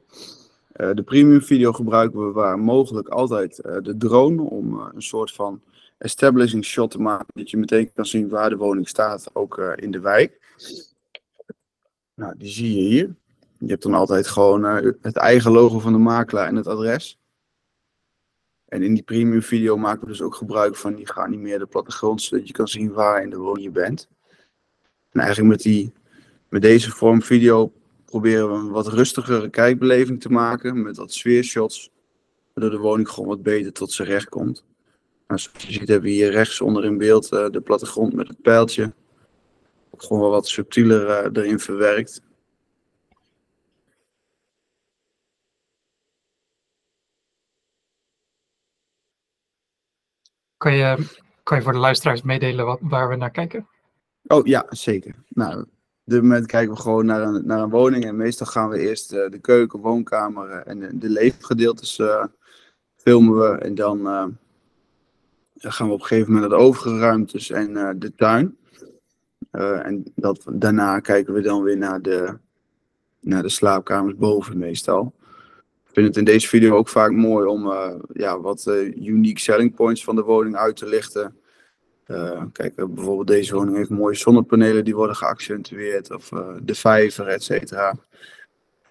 Uh, 0.83 0.95
de 0.95 1.03
premium 1.03 1.43
video 1.43 1.73
gebruiken 1.73 2.27
we 2.27 2.33
waar 2.33 2.59
mogelijk 2.59 3.09
altijd 3.09 3.63
uh, 3.67 3.77
de 3.83 3.97
drone 3.97 4.43
om 4.43 4.75
uh, 4.75 4.87
een 4.95 5.03
soort 5.03 5.33
van 5.33 5.63
establishing 5.99 6.65
shot 6.65 6.91
te 6.91 7.01
maken. 7.01 7.27
Dat 7.35 7.51
je 7.51 7.57
meteen 7.57 7.93
kan 7.93 8.07
zien 8.07 8.29
waar 8.29 8.51
de 8.51 8.57
woning 8.57 8.89
staat, 8.89 9.31
ook 9.33 9.59
in 9.59 9.91
de 9.91 10.01
wijk. 10.01 10.57
Nou, 12.15 12.35
die 12.37 12.49
zie 12.49 12.77
je 12.77 12.89
hier. 12.89 13.15
Je 13.59 13.67
hebt 13.67 13.83
dan 13.83 13.95
altijd 13.95 14.27
gewoon 14.27 14.65
het 15.01 15.17
eigen 15.17 15.53
logo 15.53 15.79
van 15.79 15.93
de 15.93 15.99
makelaar 15.99 16.47
en 16.47 16.57
het 16.57 16.67
adres. 16.67 17.19
En 18.69 18.83
in 18.83 18.95
die 18.95 19.03
premium 19.03 19.43
video 19.43 19.77
maken 19.77 20.01
we 20.01 20.07
dus 20.07 20.23
ook 20.23 20.35
gebruik 20.35 20.77
van 20.77 20.95
die 20.95 21.07
geanimeerde 21.07 21.67
plattegrond, 21.67 22.23
zodat 22.23 22.47
je 22.47 22.53
kan 22.53 22.69
zien 22.69 22.93
waar 22.93 23.23
in 23.23 23.31
de 23.31 23.39
woning 23.39 23.65
je 23.65 23.71
bent. 23.71 24.09
En 25.11 25.21
eigenlijk 25.21 25.51
met, 25.51 25.63
die, 25.63 25.93
met 26.49 26.63
deze 26.63 26.91
vorm 26.91 27.23
video 27.23 27.73
proberen 28.13 28.53
we 28.53 28.59
een 28.59 28.71
wat 28.71 28.87
rustigere 28.87 29.51
kijkbeleving 29.51 30.21
te 30.21 30.29
maken 30.29 30.83
met 30.83 30.97
wat 30.97 31.13
sfeershots, 31.13 31.91
waardoor 32.55 32.79
de 32.79 32.83
woning 32.83 33.09
gewoon 33.09 33.29
wat 33.29 33.43
beter 33.43 33.73
tot 33.73 33.93
zijn 33.93 34.09
recht 34.09 34.29
komt. 34.29 34.65
Nou, 35.27 35.41
zoals 35.41 35.65
je 35.67 35.73
ziet 35.73 35.89
hebben 35.89 36.09
we 36.09 36.15
hier 36.15 36.31
rechts 36.31 36.61
onder 36.61 36.85
in 36.85 36.99
beeld 36.99 37.33
uh, 37.33 37.49
de 37.51 37.61
plattegrond 37.61 38.13
met 38.13 38.29
het 38.29 38.43
pijltje. 38.43 38.93
Ook 39.91 40.03
gewoon 40.03 40.23
wel 40.23 40.31
wat 40.31 40.47
subtieler 40.47 41.09
uh, 41.09 41.43
erin 41.43 41.59
verwerkt. 41.59 42.23
Kan 50.57 50.75
je, 50.75 50.97
kan 51.43 51.57
je 51.57 51.63
voor 51.63 51.73
de 51.73 51.79
luisteraars 51.79 52.23
meedelen 52.23 52.67
wat, 52.67 52.79
waar 52.83 53.09
we 53.09 53.17
naar 53.17 53.31
kijken? 53.31 53.69
Oh 54.27 54.47
ja, 54.47 54.67
zeker. 54.69 55.15
Nou, 55.29 55.67
dit 56.13 56.23
moment 56.23 56.47
kijken 56.47 56.75
we 56.75 56.81
gewoon 56.81 57.07
naar 57.07 57.23
een, 57.23 57.47
naar 57.47 57.61
een 57.61 57.71
woning. 57.71 58.05
En 58.05 58.17
meestal 58.17 58.47
gaan 58.47 58.69
we 58.69 58.79
eerst 58.79 59.13
uh, 59.13 59.31
de 59.31 59.39
keuken, 59.39 59.81
woonkamer 59.81 60.51
en 60.51 60.79
de, 60.79 60.99
de 60.99 61.09
leefgedeeltes 61.09 61.99
uh, 61.99 62.25
filmen 62.97 63.39
we. 63.39 63.59
En 63.59 63.75
dan 63.75 63.99
uh, 63.99 64.27
gaan 65.57 65.87
we 65.87 65.93
op 65.93 66.01
een 66.01 66.07
gegeven 66.07 66.33
moment 66.33 66.51
naar 66.51 66.59
de 66.59 66.65
overige 66.65 66.99
ruimtes 66.99 67.51
en 67.51 67.99
de 67.99 68.15
tuin. 68.15 68.57
en 69.51 70.05
dat, 70.15 70.45
daarna 70.53 71.01
kijken 71.01 71.35
we 71.35 71.41
dan 71.41 71.63
weer 71.63 71.79
naar 71.79 72.03
de, 72.03 72.39
naar 73.21 73.43
de 73.43 73.49
slaapkamers 73.49 74.17
boven 74.17 74.59
meestal. 74.59 75.15
Ik 75.87 75.99
vind 75.99 76.07
het 76.07 76.17
in 76.17 76.25
deze 76.25 76.49
video 76.49 76.77
ook 76.77 76.89
vaak 76.89 77.11
mooi 77.11 77.47
om 77.47 77.67
uh, 77.67 77.95
ja, 78.13 78.41
wat 78.41 78.67
unique 78.95 79.41
selling 79.41 79.75
points 79.75 80.05
van 80.05 80.17
de 80.17 80.23
woning 80.23 80.57
uit 80.57 80.77
te 80.77 80.87
lichten. 80.87 81.37
Kijk, 82.53 82.75
bijvoorbeeld 82.75 83.27
deze 83.27 83.55
woning 83.55 83.77
heeft 83.77 83.91
mooie 83.91 84.17
zonnepanelen 84.17 84.85
die 84.85 84.95
worden 84.95 85.17
geaccentueerd. 85.17 86.11
Of 86.11 86.29
de 86.63 86.75
vijver, 86.75 87.27
et 87.27 87.43
cetera. 87.43 87.97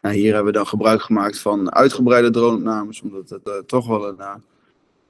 Nou, 0.01 0.15
hier 0.15 0.33
hebben 0.33 0.51
we 0.51 0.57
dan 0.57 0.67
gebruik 0.67 1.01
gemaakt 1.01 1.39
van 1.39 1.73
uitgebreide 1.73 2.29
droneopnames, 2.29 3.01
omdat 3.01 3.29
het 3.29 3.67
toch 3.67 3.87
wel 3.87 4.07
een, 4.07 4.41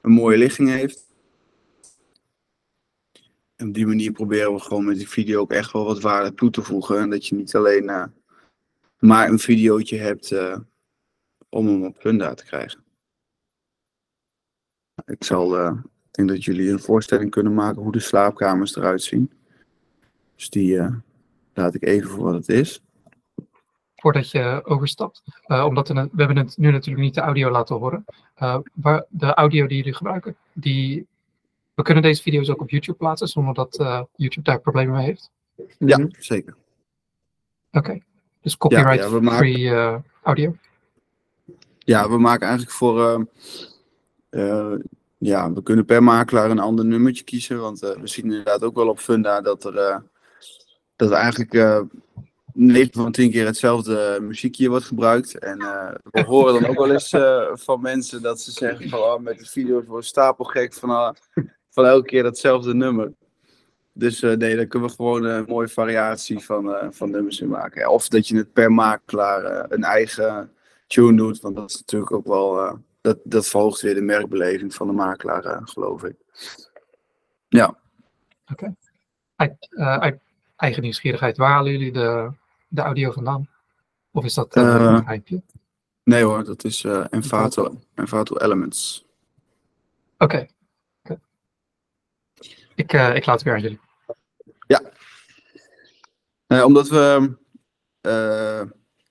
een 0.00 0.12
mooie 0.12 0.36
ligging 0.36 0.68
heeft. 0.68 1.10
En 3.56 3.68
op 3.68 3.74
die 3.74 3.86
manier 3.86 4.12
proberen 4.12 4.52
we 4.52 4.60
gewoon 4.60 4.84
met 4.84 4.96
die 4.96 5.08
video 5.08 5.40
ook 5.40 5.52
echt 5.52 5.72
wel 5.72 5.84
wat 5.84 6.00
waarde 6.00 6.34
toe 6.34 6.50
te 6.50 6.62
voegen. 6.62 6.98
En 6.98 7.10
dat 7.10 7.26
je 7.26 7.34
niet 7.34 7.54
alleen 7.54 7.84
uh, 7.84 8.04
maar 8.98 9.28
een 9.28 9.38
videootje 9.38 9.98
hebt 9.98 10.30
uh, 10.30 10.58
om 11.48 11.66
hem 11.66 11.84
op 11.84 11.96
Funda 11.98 12.34
te 12.34 12.44
krijgen. 12.44 12.84
Ik 15.04 15.24
zal, 15.24 15.58
uh, 15.58 15.78
ik 16.12 16.18
denk 16.18 16.28
dat 16.28 16.44
jullie 16.44 16.70
een 16.70 16.80
voorstelling 16.80 17.30
kunnen 17.30 17.54
maken 17.54 17.82
hoe 17.82 17.92
de 17.92 18.00
slaapkamers 18.00 18.76
eruit 18.76 19.02
zien. 19.02 19.30
Dus 20.36 20.50
die 20.50 20.80
laat 21.54 21.74
ik 21.74 21.84
even 21.84 22.10
voor 22.10 22.24
wat 22.24 22.34
het 22.34 22.48
is. 22.48 22.82
Voordat 23.96 24.30
je 24.30 24.60
overstapt, 24.64 25.22
omdat 25.46 25.88
we, 25.88 25.94
we 25.94 26.08
hebben 26.16 26.36
het 26.36 26.56
nu 26.56 26.70
natuurlijk 26.70 27.04
niet 27.04 27.14
de 27.14 27.20
audio 27.20 27.50
laten 27.50 27.76
horen. 27.76 28.04
waar 28.74 29.04
de 29.08 29.34
audio 29.34 29.66
die 29.66 29.76
jullie 29.76 29.94
gebruiken, 29.94 30.36
die 30.52 31.06
we 31.74 31.82
kunnen 31.82 32.02
deze 32.02 32.22
video's 32.22 32.48
ook 32.48 32.60
op 32.60 32.70
YouTube 32.70 32.98
plaatsen 32.98 33.28
zonder 33.28 33.54
dat 33.54 33.76
YouTube 34.16 34.42
daar 34.42 34.60
problemen 34.60 34.94
mee 34.94 35.04
heeft. 35.04 35.30
Ja, 35.78 36.06
zeker. 36.18 36.56
Oké, 37.70 38.00
dus 38.40 38.56
copyright-free 38.56 40.00
audio. 40.22 40.56
Ja, 41.78 42.08
we 42.08 42.18
maken 42.18 42.46
eigenlijk 42.46 42.76
voor. 42.76 43.26
Ja, 45.24 45.52
we 45.52 45.62
kunnen 45.62 45.84
per 45.84 46.02
makelaar 46.02 46.50
een 46.50 46.58
ander 46.58 46.84
nummertje 46.84 47.24
kiezen. 47.24 47.60
Want 47.60 47.80
we 47.80 48.00
zien 48.02 48.24
inderdaad 48.24 48.62
ook 48.62 48.74
wel 48.74 48.88
op 48.88 48.98
Funda 48.98 49.40
dat 49.40 49.64
er. 49.64 50.02
dat 50.96 51.10
er 51.10 51.16
eigenlijk 51.16 51.84
9 52.52 52.90
van 52.92 53.12
10 53.12 53.30
keer 53.30 53.46
hetzelfde 53.46 54.18
muziekje 54.22 54.68
wordt 54.68 54.84
gebruikt. 54.84 55.38
En 55.38 55.58
we 56.10 56.22
horen 56.22 56.60
dan 56.60 56.70
ook 56.70 56.76
wel 56.76 56.90
eens 56.90 57.14
van 57.64 57.80
mensen 57.80 58.22
dat 58.22 58.40
ze 58.40 58.50
zeggen 58.50 58.88
van 58.88 58.98
oh, 58.98 59.20
met 59.20 59.38
de 59.38 59.46
video's 59.46 59.86
wordt 59.86 60.06
stapelgek 60.06 60.74
van 60.74 61.16
van 61.70 61.86
elke 61.86 62.06
keer 62.06 62.22
datzelfde 62.22 62.74
nummer. 62.74 63.12
Dus 63.92 64.20
nee, 64.20 64.36
daar 64.36 64.66
kunnen 64.66 64.88
we 64.88 64.94
gewoon 64.94 65.24
een 65.24 65.44
mooie 65.48 65.68
variatie 65.68 66.38
van, 66.38 66.76
van 66.90 67.10
nummers 67.10 67.40
in 67.40 67.48
maken. 67.48 67.90
Of 67.90 68.08
dat 68.08 68.28
je 68.28 68.36
het 68.36 68.52
per 68.52 68.72
makelaar 68.72 69.66
een 69.68 69.84
eigen 69.84 70.52
tune 70.86 71.16
doet. 71.16 71.40
Want 71.40 71.56
dat 71.56 71.70
is 71.70 71.78
natuurlijk 71.78 72.12
ook 72.12 72.26
wel. 72.26 72.80
Dat, 73.02 73.18
dat 73.24 73.46
verhoogt 73.46 73.80
weer 73.80 73.94
de 73.94 74.00
merkbeleving 74.00 74.74
van 74.74 74.86
de 74.86 74.92
makelaar, 74.92 75.60
geloof 75.64 76.04
ik. 76.04 76.16
Ja. 77.48 77.78
Oké. 78.50 78.74
Okay. 79.36 80.20
eigen 80.56 80.82
nieuwsgierigheid, 80.82 81.36
waar 81.36 81.50
halen 81.50 81.72
jullie 81.72 81.92
de, 81.92 82.32
de 82.68 82.80
audio 82.80 83.10
vandaan? 83.10 83.48
Of 84.10 84.24
is 84.24 84.34
dat 84.34 84.56
een 84.56 85.06
hype? 85.06 85.42
Nee 86.04 86.24
hoor, 86.24 86.44
dat 86.44 86.64
is 86.64 86.84
Envato, 86.84 87.80
Envato 87.94 88.36
Elements. 88.36 89.04
Oké. 90.18 90.46
Ik, 92.74 92.92
uh, 92.92 93.14
ik 93.14 93.26
laat 93.26 93.34
het 93.34 93.44
weer 93.44 93.54
aan 93.54 93.60
jullie. 93.60 93.80
Ja. 94.66 94.82
Uh, 96.48 96.64
omdat 96.64 96.88
we, 96.88 97.36
uh, 98.02 98.62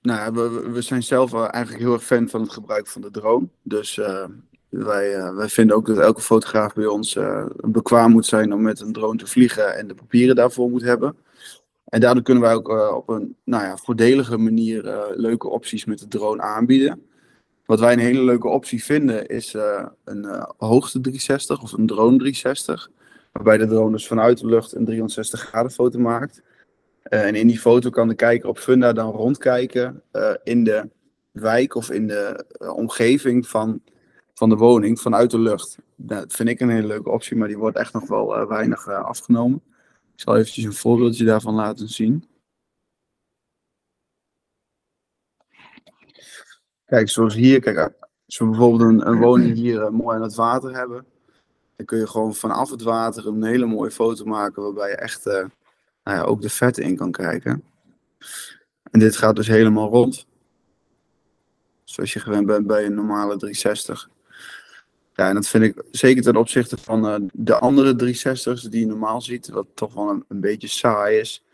nou, 0.02 0.32
we, 0.32 0.70
we 0.70 0.82
zijn 0.82 1.02
zelf 1.02 1.34
eigenlijk 1.34 1.82
heel 1.82 1.92
erg 1.92 2.04
fan 2.04 2.28
van 2.28 2.40
het 2.40 2.52
gebruik 2.52 2.86
van 2.86 3.02
de 3.02 3.10
drone. 3.10 3.48
Dus 3.62 4.00
wij, 4.68 5.32
wij 5.34 5.48
vinden 5.48 5.76
ook 5.76 5.86
dat 5.86 5.98
elke 5.98 6.20
fotograaf 6.20 6.74
bij 6.74 6.86
ons 6.86 7.18
bekwaam 7.56 8.10
moet 8.10 8.26
zijn 8.26 8.52
om 8.52 8.62
met 8.62 8.80
een 8.80 8.92
drone 8.92 9.18
te 9.18 9.26
vliegen 9.26 9.76
en 9.76 9.86
de 9.88 9.94
papieren 9.94 10.36
daarvoor 10.36 10.70
moet 10.70 10.82
hebben. 10.82 11.16
En 11.84 12.00
daardoor 12.00 12.22
kunnen 12.22 12.42
wij 12.42 12.54
ook 12.54 12.68
op 12.96 13.08
een 13.08 13.36
nou 13.44 13.64
ja, 13.64 13.76
voordelige 13.76 14.36
manier 14.36 15.12
leuke 15.16 15.48
opties 15.48 15.84
met 15.84 15.98
de 15.98 16.08
drone 16.08 16.42
aanbieden. 16.42 17.02
Wat 17.66 17.80
wij 17.80 17.92
een 17.92 17.98
hele 17.98 18.22
leuke 18.22 18.48
optie 18.48 18.84
vinden 18.84 19.26
is 19.26 19.54
een 20.04 20.46
hoogte 20.56 21.00
360 21.00 21.62
of 21.62 21.72
een 21.72 21.86
drone 21.86 22.16
360. 22.18 22.90
Waarbij 23.32 23.58
de 23.58 23.66
drone 23.66 23.92
dus 23.92 24.06
vanuit 24.06 24.38
de 24.38 24.46
lucht 24.46 24.74
een 24.74 24.84
360 24.84 25.40
graden 25.40 25.70
foto 25.70 25.98
maakt. 25.98 26.42
Uh, 27.10 27.26
en 27.26 27.34
in 27.34 27.46
die 27.46 27.58
foto 27.58 27.90
kan 27.90 28.08
de 28.08 28.14
kijker 28.14 28.48
op 28.48 28.58
Funda 28.58 28.92
dan 28.92 29.10
rondkijken 29.10 30.02
uh, 30.12 30.34
in 30.44 30.64
de 30.64 30.88
wijk 31.30 31.74
of 31.74 31.90
in 31.90 32.06
de 32.06 32.46
uh, 32.58 32.76
omgeving 32.76 33.48
van, 33.48 33.82
van 34.34 34.48
de 34.48 34.56
woning 34.56 35.00
vanuit 35.00 35.30
de 35.30 35.38
lucht. 35.38 35.78
Dat 35.96 36.32
vind 36.32 36.48
ik 36.48 36.60
een 36.60 36.70
hele 36.70 36.86
leuke 36.86 37.10
optie, 37.10 37.36
maar 37.36 37.48
die 37.48 37.58
wordt 37.58 37.76
echt 37.76 37.92
nog 37.92 38.08
wel 38.08 38.48
weinig 38.48 38.88
afgenomen. 38.88 39.62
Ik 40.14 40.20
zal 40.20 40.36
eventjes 40.36 40.64
een 40.64 40.72
voorbeeldje 40.72 41.24
daarvan 41.24 41.54
laten 41.54 41.88
zien. 41.88 42.28
Kijk, 46.84 47.08
zoals 47.08 47.34
hier, 47.34 47.60
kijk, 47.60 47.78
als 48.26 48.38
we 48.38 48.46
bijvoorbeeld 48.46 49.02
een, 49.02 49.18
woning 49.18 49.54
hier 49.54 49.92
mooi 49.92 50.16
aan 50.16 50.22
het 50.22 50.34
water 50.34 50.74
hebben, 50.74 51.06
dan 51.76 51.86
kun 51.86 51.98
je 51.98 52.06
gewoon 52.06 52.34
vanaf 52.34 52.70
het 52.70 52.82
water 52.82 53.26
een 53.26 53.44
hele 53.44 53.66
mooie 53.66 53.90
foto 53.90 54.24
maken 54.24 54.62
waarbij 54.62 54.88
je 54.88 54.96
echt 54.96 55.26
nou 56.04 56.16
ja, 56.16 56.22
ook 56.22 56.42
de 56.42 56.50
vet 56.50 56.78
in 56.78 56.96
kan 56.96 57.12
kijken. 57.12 57.64
En 58.90 58.98
dit 58.98 59.16
gaat 59.16 59.36
dus 59.36 59.46
helemaal 59.46 59.88
rond. 59.88 60.26
Zoals 61.84 62.12
je 62.12 62.20
gewend 62.20 62.46
bent 62.46 62.66
bij 62.66 62.84
een 62.84 62.94
normale 62.94 63.36
360. 63.36 64.10
Ja, 65.14 65.28
en 65.28 65.34
dat 65.34 65.48
vind 65.48 65.64
ik 65.64 65.82
zeker 65.90 66.22
ten 66.22 66.36
opzichte 66.36 66.76
van 66.76 67.06
uh, 67.06 67.28
de 67.32 67.58
andere 67.58 67.92
360's 67.92 68.68
die 68.68 68.80
je 68.80 68.86
normaal 68.86 69.22
ziet, 69.22 69.48
wat 69.48 69.66
toch 69.74 69.94
wel 69.94 70.08
een, 70.08 70.24
een, 70.28 70.40
beetje 70.40 70.68
saai 70.68 71.18
is. 71.18 71.44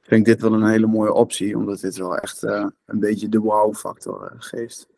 Vind 0.00 0.20
ik 0.20 0.24
dit 0.26 0.40
wel 0.40 0.52
een 0.52 0.68
hele 0.68 0.86
mooie 0.86 1.12
optie, 1.12 1.56
omdat 1.56 1.80
dit 1.80 1.96
wel 1.96 2.16
echt 2.16 2.44
uh, 2.44 2.66
een 2.86 3.00
beetje 3.00 3.28
de 3.28 3.38
wow-factor 3.38 4.34
geeft. 4.38 4.88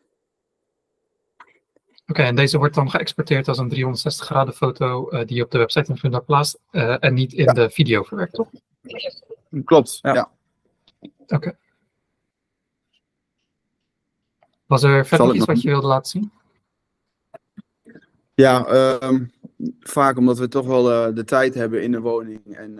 Oké, 2.07 2.21
en 2.21 2.35
deze 2.35 2.57
wordt 2.57 2.75
dan 2.75 2.89
geëxporteerd 2.89 3.47
als 3.47 3.57
een 3.57 3.69
360 3.69 4.25
graden 4.25 4.53
foto 4.53 5.11
uh, 5.11 5.25
die 5.25 5.35
je 5.35 5.43
op 5.43 5.51
de 5.51 5.57
website 5.57 5.85
van 5.85 5.97
Funda 5.97 6.19
plaatst 6.19 6.59
uh, 6.71 7.03
en 7.03 7.13
niet 7.13 7.33
in 7.33 7.43
ja. 7.43 7.53
de 7.53 7.69
video 7.69 8.03
verwerkt, 8.03 8.33
toch? 8.33 8.49
Klopt, 9.65 9.99
ja. 10.01 10.13
ja. 10.13 10.31
Oké. 11.01 11.35
Okay. 11.35 11.55
Was 14.65 14.83
er 14.83 15.05
verder 15.05 15.35
iets 15.35 15.45
wat 15.45 15.61
je 15.61 15.69
wilde 15.69 15.87
laten 15.87 16.09
zien? 16.11 16.31
Ja, 18.33 18.73
uh, 19.01 19.19
vaak 19.79 20.17
omdat 20.17 20.37
we 20.37 20.47
toch 20.47 20.65
wel 20.65 20.91
uh, 20.91 21.15
de 21.15 21.23
tijd 21.23 21.53
hebben 21.53 21.83
in 21.83 21.91
de 21.91 21.99
woning. 21.99 22.55
En 22.55 22.75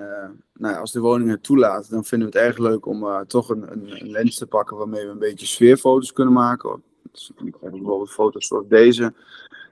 nou 0.54 0.74
ja, 0.74 0.80
als 0.80 0.92
de 0.92 1.00
woning 1.00 1.30
het 1.30 1.44
toelaat, 1.44 1.90
dan 1.90 2.06
vinden 2.06 2.32
we 2.32 2.38
het 2.38 2.48
erg 2.48 2.58
leuk 2.58 2.86
om 2.86 3.26
toch 3.28 3.50
een, 3.50 3.72
een, 3.72 4.02
een, 4.02 4.10
lens 4.10 4.38
te 4.38 4.48
pakken 4.48 4.78
waarmee 4.78 5.06
we 5.06 5.12
een 5.12 5.20
beetje 5.20 5.46
sfeerfoto's 5.46 6.14
kunnen 6.14 6.34
maken. 6.34 6.84
Dus 7.12 7.32
ik 7.46 7.56
heb 7.62 7.72
bijvoorbeeld 7.72 8.12
foto's 8.12 8.48
zoals 8.48 8.68
deze. 8.68 9.14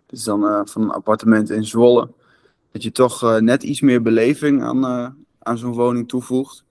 Dit 0.06 0.20
is 0.20 0.24
dan 0.24 0.44
uh, 0.44 0.62
van 0.64 0.82
een 0.82 0.92
appartement 0.92 1.50
in 1.50 1.66
Zwolle. 1.66 2.10
Dat 2.72 2.84
je 2.84 2.92
toch 2.92 3.24
uh, 3.24 3.38
net 3.38 3.64
iets 3.64 3.82
meer 3.82 4.02
beleving 4.02 4.64
aan, 4.64 4.78
uh, 4.78 5.10
aan 5.40 5.58
zo'n 5.58 5.74
woning 5.74 6.08
toevoegt. 6.08 6.64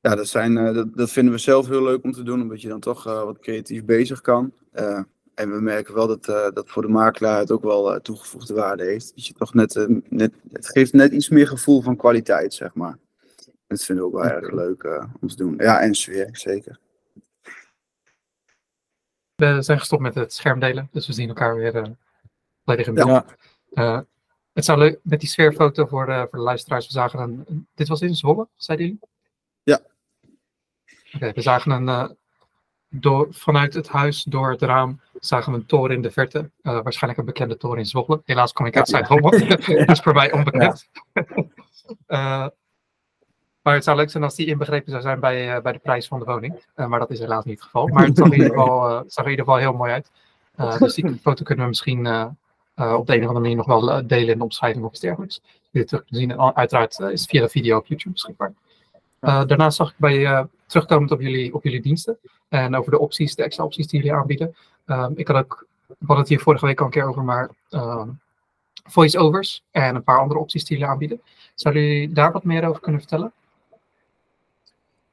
Ja, 0.00 0.14
dat, 0.14 0.28
zijn, 0.28 0.54
dat, 0.54 0.96
dat, 0.96 1.10
vinden 1.10 1.34
we 1.34 1.40
zelf 1.40 1.68
heel 1.68 1.82
leuk 1.82 2.04
om 2.04 2.12
te 2.12 2.22
doen, 2.22 2.42
omdat 2.42 2.62
je 2.62 2.68
dan 2.68 2.80
toch 2.80 3.04
wat 3.04 3.38
creatief 3.38 3.84
bezig 3.84 4.20
kan. 4.20 4.52
en 5.34 5.50
we 5.50 5.60
merken 5.60 5.94
wel 5.94 6.06
dat, 6.06 6.24
dat 6.54 6.64
voor 6.68 6.82
de 6.82 6.88
makelaar 6.88 7.38
het 7.38 7.50
ook 7.50 7.62
wel 7.62 8.00
toegevoegde 8.00 8.54
waarde 8.54 8.84
heeft. 8.84 9.12
Dat 9.14 9.26
je 9.26 9.32
toch 9.32 9.54
net, 9.54 9.86
net, 10.08 10.32
het 10.52 10.68
geeft 10.68 10.92
net 10.92 11.12
iets 11.12 11.28
meer 11.28 11.46
gevoel 11.46 11.82
van 11.82 11.96
kwaliteit, 11.96 12.54
zeg 12.54 12.74
maar. 12.74 12.98
Dat 13.66 13.84
vinden 13.84 14.04
we 14.04 14.10
ook 14.10 14.22
wel 14.22 14.30
erg 14.30 14.52
leuk 14.52 15.06
om 15.20 15.28
te 15.28 15.36
doen. 15.36 15.54
Ja, 15.58 15.80
en 15.80 15.94
sfeer, 15.94 16.28
zeker. 16.32 16.78
We 19.40 19.62
zijn 19.62 19.78
gestopt 19.78 20.02
met 20.02 20.14
het 20.14 20.32
schermdelen, 20.32 20.88
dus 20.92 21.06
we 21.06 21.12
zien 21.12 21.28
elkaar 21.28 21.54
weer 21.54 21.74
uh, 21.74 21.84
volledig 22.64 22.86
in 22.86 22.94
beeld. 22.94 23.08
Ja. 23.08 23.24
Uh, 23.72 24.00
het 24.52 24.64
zou 24.64 24.78
leuk, 24.78 24.98
met 25.02 25.20
die 25.20 25.28
sfeerfoto 25.28 25.86
voor, 25.86 26.08
uh, 26.08 26.20
voor 26.20 26.38
de 26.38 26.44
luisteraars, 26.44 26.86
we 26.86 26.92
zagen 26.92 27.20
een, 27.20 27.66
dit 27.74 27.88
was 27.88 28.00
in 28.00 28.14
Zwolle, 28.14 28.48
zeiden 28.56 28.86
jullie? 28.86 29.00
Ja. 29.62 29.80
Oké, 31.06 31.16
okay, 31.16 31.32
we 31.32 31.40
zagen 31.40 31.70
een, 31.70 32.16
door, 32.88 33.26
vanuit 33.30 33.74
het 33.74 33.88
huis, 33.88 34.22
door 34.22 34.50
het 34.50 34.62
raam, 34.62 35.00
zagen 35.20 35.52
we 35.52 35.58
een 35.58 35.66
toren 35.66 35.94
in 35.94 36.02
de 36.02 36.10
verte. 36.10 36.50
waarschijnlijk 36.62 37.18
een 37.18 37.26
bekende 37.26 37.56
toren 37.56 37.78
in 37.78 37.86
Zwolle. 37.86 38.22
Helaas 38.24 38.52
kom 38.52 38.66
ik 38.66 38.76
uit 38.76 38.88
Zuid-Holland, 38.88 39.66
dus 39.88 40.00
voor 40.00 40.14
mij 40.14 40.32
onbekend. 40.32 40.88
Ja. 42.06 42.52
Maar 43.62 43.74
het 43.74 43.84
zou 43.84 43.96
leuk 43.96 44.10
zijn 44.10 44.24
als 44.24 44.34
die 44.34 44.46
inbegrepen 44.46 44.90
zou 44.90 45.02
zijn 45.02 45.20
bij, 45.20 45.56
uh, 45.56 45.62
bij 45.62 45.72
de 45.72 45.78
prijs 45.78 46.06
van 46.06 46.18
de 46.18 46.24
woning. 46.24 46.64
Uh, 46.76 46.86
maar 46.86 46.98
dat 46.98 47.10
is 47.10 47.18
helaas 47.18 47.44
niet 47.44 47.54
het 47.54 47.64
geval. 47.64 47.86
Maar 47.86 48.06
het 48.06 48.16
zag, 48.16 48.26
in 48.26 48.32
ieder 48.32 48.48
geval, 48.48 48.90
uh, 48.90 49.00
zag 49.06 49.24
in 49.24 49.30
ieder 49.30 49.44
geval 49.44 49.60
heel 49.60 49.72
mooi 49.72 49.92
uit. 49.92 50.10
dus 50.78 50.94
die 50.94 51.18
foto 51.22 51.44
kunnen 51.44 51.64
we 51.64 51.70
misschien 51.70 51.98
op 52.76 53.06
de 53.06 53.14
een 53.14 53.22
of 53.22 53.26
andere 53.26 53.40
manier 53.40 53.56
nog 53.56 53.66
wel 53.66 54.06
delen 54.06 54.32
in 54.32 54.38
de 54.38 54.44
omschrijving 54.44 54.84
of 54.84 54.90
iets 54.90 55.00
dergelijks. 55.00 55.40
Jullie 55.70 55.88
terug 55.88 56.04
te 56.04 56.16
zien. 56.16 56.40
Uiteraard 56.40 56.98
is 56.98 57.20
het 57.20 57.30
via 57.30 57.42
de 57.42 57.48
video 57.48 57.78
op 57.78 57.86
YouTube 57.86 58.12
beschikbaar. 58.12 58.52
daarnaast 59.20 59.76
zag 59.76 59.90
ik 59.90 59.96
bij 59.96 60.46
terugkomend 60.66 61.10
op 61.10 61.20
jullie, 61.20 61.54
op 61.54 61.62
jullie 61.62 61.80
diensten 61.80 62.18
en 62.48 62.76
over 62.76 62.90
de 62.90 62.98
opties, 62.98 63.34
de 63.34 63.42
extra 63.42 63.64
opties 63.64 63.86
die 63.86 64.00
jullie 64.00 64.16
aanbieden. 64.16 64.54
Ehm, 64.86 65.12
ik 65.14 65.28
had 65.28 65.36
ook, 65.36 65.66
we 65.86 65.94
hadden 65.98 66.18
het 66.18 66.28
hier 66.28 66.40
vorige 66.40 66.66
week 66.66 66.78
al 66.78 66.84
een 66.84 66.90
keer 66.92 67.08
over, 67.08 67.22
maar 67.22 67.50
uh, 67.70 68.02
voice-overs 68.88 69.62
en 69.70 69.94
een 69.94 70.02
paar 70.02 70.18
andere 70.18 70.40
opties 70.40 70.64
die 70.64 70.76
jullie 70.76 70.92
aanbieden. 70.92 71.20
Zouden 71.54 71.82
jullie 71.82 72.12
daar 72.12 72.32
wat 72.32 72.44
meer 72.44 72.68
over 72.68 72.80
kunnen 72.80 73.00
vertellen? 73.00 73.32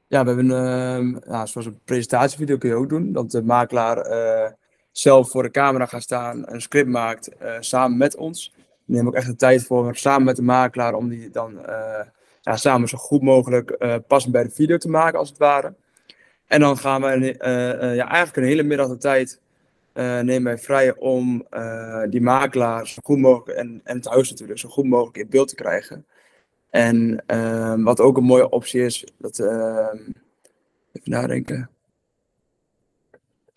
Ja, 0.08 0.24
we 0.24 0.28
hebben 0.28 0.44
uh, 0.44 1.20
nou, 1.30 1.46
zoals 1.46 1.66
een 1.66 1.80
presentatievideo 1.84 2.58
kun 2.58 2.68
je 2.68 2.74
ook 2.74 2.88
doen. 2.88 3.12
Dat 3.12 3.30
de 3.30 3.42
makelaar 3.42 4.10
uh, 4.10 4.50
zelf 4.92 5.30
voor 5.30 5.42
de 5.42 5.50
camera 5.50 5.86
gaat 5.86 6.02
staan, 6.02 6.42
een 6.52 6.60
script 6.60 6.88
maakt 6.88 7.30
uh, 7.42 7.56
samen 7.60 7.98
met 7.98 8.16
ons. 8.16 8.52
We 8.56 8.94
nemen 8.94 9.06
ook 9.06 9.14
echt 9.14 9.26
de 9.26 9.36
tijd 9.36 9.64
voor 9.64 9.96
samen 9.96 10.24
met 10.24 10.36
de 10.36 10.42
makelaar 10.42 10.94
om 10.94 11.08
die 11.08 11.30
dan 11.30 11.52
uh, 11.52 12.00
ja, 12.40 12.56
samen 12.56 12.88
zo 12.88 12.98
goed 12.98 13.22
mogelijk 13.22 13.76
passend 14.06 14.32
bij 14.32 14.42
de 14.42 14.50
video 14.50 14.76
te 14.76 14.88
maken 14.88 15.18
als 15.18 15.28
het 15.28 15.38
ware. 15.38 15.74
En 16.46 16.60
dan 16.60 16.78
gaan 16.78 17.00
we 17.00 17.34
ja, 17.94 18.08
eigenlijk 18.08 18.36
een 18.36 18.42
hele 18.42 18.62
middag 18.62 18.88
de 18.88 18.96
tijd 18.96 19.40
nemen 19.92 20.42
wij 20.42 20.58
vrij 20.58 20.96
om 20.96 21.46
die 22.10 22.20
makelaar 22.20 22.86
zo 22.86 23.00
goed 23.04 23.18
mogelijk 23.18 23.58
en, 23.58 23.80
en 23.84 23.96
het 23.96 24.06
huis 24.06 24.30
natuurlijk 24.30 24.58
zo 24.58 24.68
goed 24.68 24.84
mogelijk 24.84 25.16
in 25.16 25.28
beeld 25.28 25.48
te 25.48 25.54
krijgen. 25.54 26.06
En 26.70 27.24
uh, 27.26 27.74
wat 27.84 28.00
ook 28.00 28.16
een 28.16 28.24
mooie 28.24 28.48
optie 28.48 28.84
is, 28.84 29.06
dat, 29.18 29.38
uh, 29.38 29.88
even 30.92 31.10
nadenken. 31.10 31.70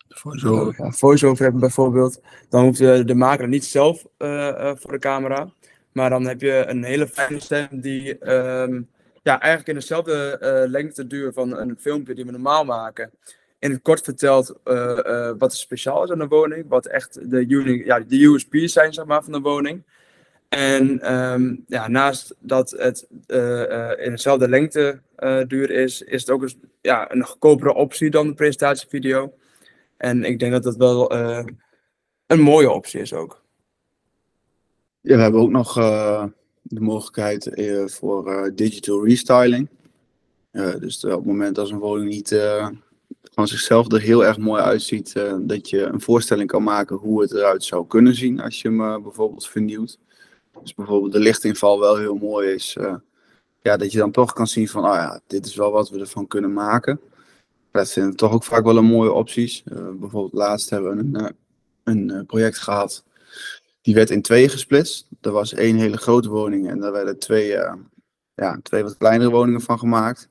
Voice-over. 0.08 0.84
Ja, 0.84 0.90
voice-over 0.90 1.42
hebben 1.42 1.60
bijvoorbeeld. 1.60 2.20
Dan 2.48 2.64
hoeft 2.64 2.78
de, 2.78 3.04
de 3.04 3.14
maker 3.14 3.48
niet 3.48 3.64
zelf 3.64 4.06
uh, 4.18 4.72
voor 4.74 4.92
de 4.92 4.98
camera. 4.98 5.52
Maar 5.92 6.10
dan 6.10 6.26
heb 6.26 6.40
je 6.40 6.64
een 6.66 6.84
hele 6.84 7.08
fijne 7.08 7.40
stem 7.40 7.68
die 7.70 8.30
um, 8.32 8.88
ja, 9.22 9.40
eigenlijk 9.40 9.68
in 9.68 9.74
dezelfde 9.74 10.38
lengte 10.68 11.06
duur 11.06 11.32
van 11.32 11.56
een 11.56 11.76
filmpje 11.78 12.14
die 12.14 12.24
we 12.24 12.30
normaal 12.30 12.64
maken. 12.64 13.10
In 13.58 13.70
het 13.70 13.82
kort 13.82 14.00
vertelt 14.00 14.60
wat 15.38 15.52
er 15.52 15.58
speciaal 15.58 16.04
is 16.04 16.10
aan 16.10 16.18
de 16.18 16.28
woning. 16.28 16.64
Wat 16.68 16.86
echt 16.86 17.30
de, 17.30 17.46
ja, 17.84 18.00
de 18.00 18.24
USP's 18.24 18.72
zijn 18.72 18.92
zeg 18.92 19.04
maar, 19.04 19.22
van 19.22 19.32
de 19.32 19.40
woning. 19.40 19.82
En 20.52 21.12
um, 21.12 21.64
ja, 21.66 21.88
naast 21.88 22.34
dat 22.38 22.70
het 22.70 23.06
uh, 23.26 23.38
uh, 23.38 23.90
in 23.98 24.10
dezelfde 24.10 24.48
lengte 24.48 25.00
uh, 25.18 25.40
duur 25.46 25.70
is, 25.70 26.02
is 26.02 26.20
het 26.20 26.30
ook 26.30 26.42
een, 26.42 26.70
ja, 26.80 27.12
een 27.12 27.24
goedkopere 27.24 27.74
optie 27.74 28.10
dan 28.10 28.26
de 28.26 28.34
presentatievideo. 28.34 29.34
En 29.96 30.24
ik 30.24 30.38
denk 30.38 30.52
dat 30.52 30.62
dat 30.62 30.76
wel 30.76 31.12
een 32.26 32.40
mooie 32.40 32.70
optie 32.70 33.00
is 33.00 33.12
ook. 33.12 33.42
Ja, 35.00 35.16
we 35.16 35.22
hebben 35.22 35.40
ook 35.40 35.50
nog 35.50 35.74
de 36.62 36.80
mogelijkheid 36.80 37.50
voor 37.86 38.50
digital 38.54 39.06
restyling. 39.06 39.68
dus 40.52 41.04
op 41.04 41.10
het 41.10 41.24
moment 41.24 41.58
als 41.58 41.70
een 41.70 41.78
woning 41.78 42.10
niet 42.10 42.40
van 43.32 43.48
zichzelf 43.48 43.92
er 43.92 44.00
heel 44.00 44.24
erg 44.24 44.38
mooi 44.38 44.62
uitziet, 44.62 45.12
dat 45.40 45.70
je 45.70 45.82
een 45.82 46.00
voorstelling 46.00 46.48
kan 46.48 46.62
maken 46.62 46.96
hoe 46.96 47.22
het 47.22 47.32
eruit 47.32 47.64
zou 47.64 47.86
kunnen 47.86 48.14
zien 48.14 48.40
als 48.40 48.62
je 48.62 48.68
hem 48.68 49.02
bijvoorbeeld 49.02 49.48
vernieuwt. 49.48 49.98
Dus 50.62 50.74
bijvoorbeeld 50.74 51.12
de 51.12 51.18
lichtinval 51.18 51.80
wel 51.80 51.96
heel 51.96 52.14
mooi 52.14 52.48
is. 52.48 52.76
Uh, 52.80 52.94
ja, 53.62 53.76
dat 53.76 53.92
je 53.92 53.98
dan 53.98 54.10
toch 54.10 54.32
kan 54.32 54.46
zien 54.46 54.68
van, 54.68 54.84
oh 54.84 54.94
ja, 54.94 55.20
dit 55.26 55.46
is 55.46 55.54
wel 55.54 55.70
wat 55.70 55.90
we 55.90 55.98
ervan 55.98 56.26
kunnen 56.26 56.52
maken. 56.52 57.00
Dat 57.70 57.88
zijn 57.88 58.16
toch 58.16 58.32
ook 58.32 58.44
vaak 58.44 58.64
wel 58.64 58.76
een 58.76 58.84
mooie 58.84 59.12
opties. 59.12 59.62
Uh, 59.72 59.78
bijvoorbeeld 60.00 60.32
laatst 60.32 60.70
hebben 60.70 60.96
we 60.96 61.02
een, 61.02 61.22
uh, 61.22 62.08
een 62.10 62.26
project 62.26 62.58
gehad. 62.58 63.04
Die 63.82 63.94
werd 63.94 64.10
in 64.10 64.22
twee 64.22 64.48
gesplitst. 64.48 65.06
Er 65.20 65.32
was 65.32 65.54
één 65.54 65.76
hele 65.76 65.96
grote 65.96 66.28
woning 66.28 66.68
en 66.68 66.78
daar 66.78 66.92
werden 66.92 67.18
twee, 67.18 67.46
ja, 68.34 68.58
twee 68.62 68.82
wat 68.82 68.96
kleinere 68.96 69.30
woningen 69.30 69.60
van 69.60 69.78
gemaakt. 69.78 70.28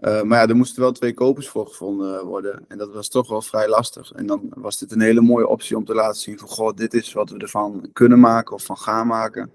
Uh, 0.00 0.22
maar 0.22 0.40
ja, 0.40 0.48
er 0.48 0.56
moesten 0.56 0.82
wel 0.82 0.92
twee 0.92 1.14
kopers 1.14 1.48
voor 1.48 1.66
gevonden 1.66 2.24
worden. 2.24 2.64
En 2.68 2.78
dat 2.78 2.92
was 2.92 3.08
toch 3.08 3.28
wel 3.28 3.42
vrij 3.42 3.68
lastig. 3.68 4.12
En 4.12 4.26
dan 4.26 4.52
was 4.54 4.78
dit 4.78 4.92
een 4.92 5.00
hele 5.00 5.20
mooie 5.20 5.46
optie 5.46 5.76
om 5.76 5.84
te 5.84 5.94
laten 5.94 6.20
zien 6.20 6.38
van... 6.38 6.48
Goh, 6.48 6.76
dit 6.76 6.94
is 6.94 7.12
wat 7.12 7.30
we 7.30 7.38
ervan 7.38 7.88
kunnen 7.92 8.20
maken 8.20 8.54
of 8.54 8.64
van 8.64 8.76
gaan 8.76 9.06
maken. 9.06 9.52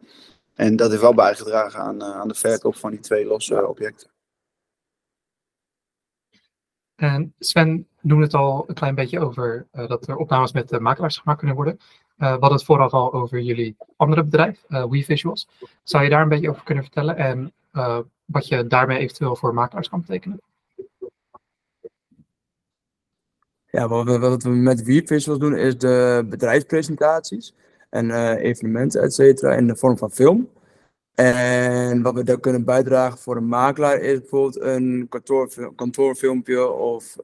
En 0.54 0.76
dat 0.76 0.90
heeft 0.90 1.02
wel 1.02 1.14
bijgedragen 1.14 1.80
aan, 1.80 1.96
uh, 1.96 2.16
aan 2.16 2.28
de 2.28 2.34
verkoop 2.34 2.76
van 2.76 2.92
die 2.92 3.00
twee 3.00 3.26
losse 3.26 3.68
objecten. 3.68 4.10
En 6.96 7.34
Sven 7.40 7.88
noemde 8.02 8.24
het 8.24 8.34
al 8.34 8.64
een 8.68 8.76
klein 8.76 8.96
beetje 8.96 9.20
over 9.20 9.68
dat 9.72 10.08
er 10.08 10.16
opnames 10.16 10.52
met 10.52 10.70
de 10.70 10.80
makelaars 10.80 11.18
gemaakt 11.18 11.40
kunnen 11.40 11.58
worden. 11.58 11.80
we 12.18 12.26
hadden 12.26 12.52
het 12.52 12.64
vooraf 12.64 12.92
al 12.92 13.14
over 13.14 13.40
jullie 13.42 13.76
andere 13.96 14.24
bedrijf, 14.24 14.64
WeVisuals. 14.68 15.48
Zou 15.84 16.04
je 16.04 16.10
daar 16.10 16.22
een 16.22 16.30
beetje 16.30 16.50
over 16.50 16.64
kunnen 16.64 16.84
vertellen? 16.84 17.18
En 17.18 17.54
wat 18.26 18.48
je 18.48 18.68
daarmee 18.68 18.98
eventueel 18.98 19.36
voor 19.36 19.54
makelaars 19.54 19.90
kan 19.90 20.00
betekenen? 20.02 20.42
Ja, 23.66 23.88
wat 23.88 24.44
we, 24.44 24.50
met 24.50 24.84
WeVisuals 24.84 25.40
doen 25.40 25.56
is 25.58 25.78
de 25.78 26.26
bedrijfspresentaties 26.30 27.54
en 27.90 28.10
uh, 28.10 28.44
evenementen, 28.44 29.02
et 29.02 29.14
cetera, 29.14 29.56
in 29.56 29.68
de 29.68 29.76
vorm 29.76 29.98
van 29.98 30.12
film. 30.12 30.50
En 31.14 32.02
wat 32.02 32.14
we 32.14 32.24
daar 32.24 32.40
kunnen 32.40 32.64
bijdragen 32.64 33.20
voor 33.20 33.38
een 33.38 33.48
makelaar 33.48 34.00
is 34.00 34.20
bijvoorbeeld 34.20 34.62
een 34.62 35.06
kantoor, 35.10 35.74
kantoorfilmpje 35.76 36.70
of 36.70 37.16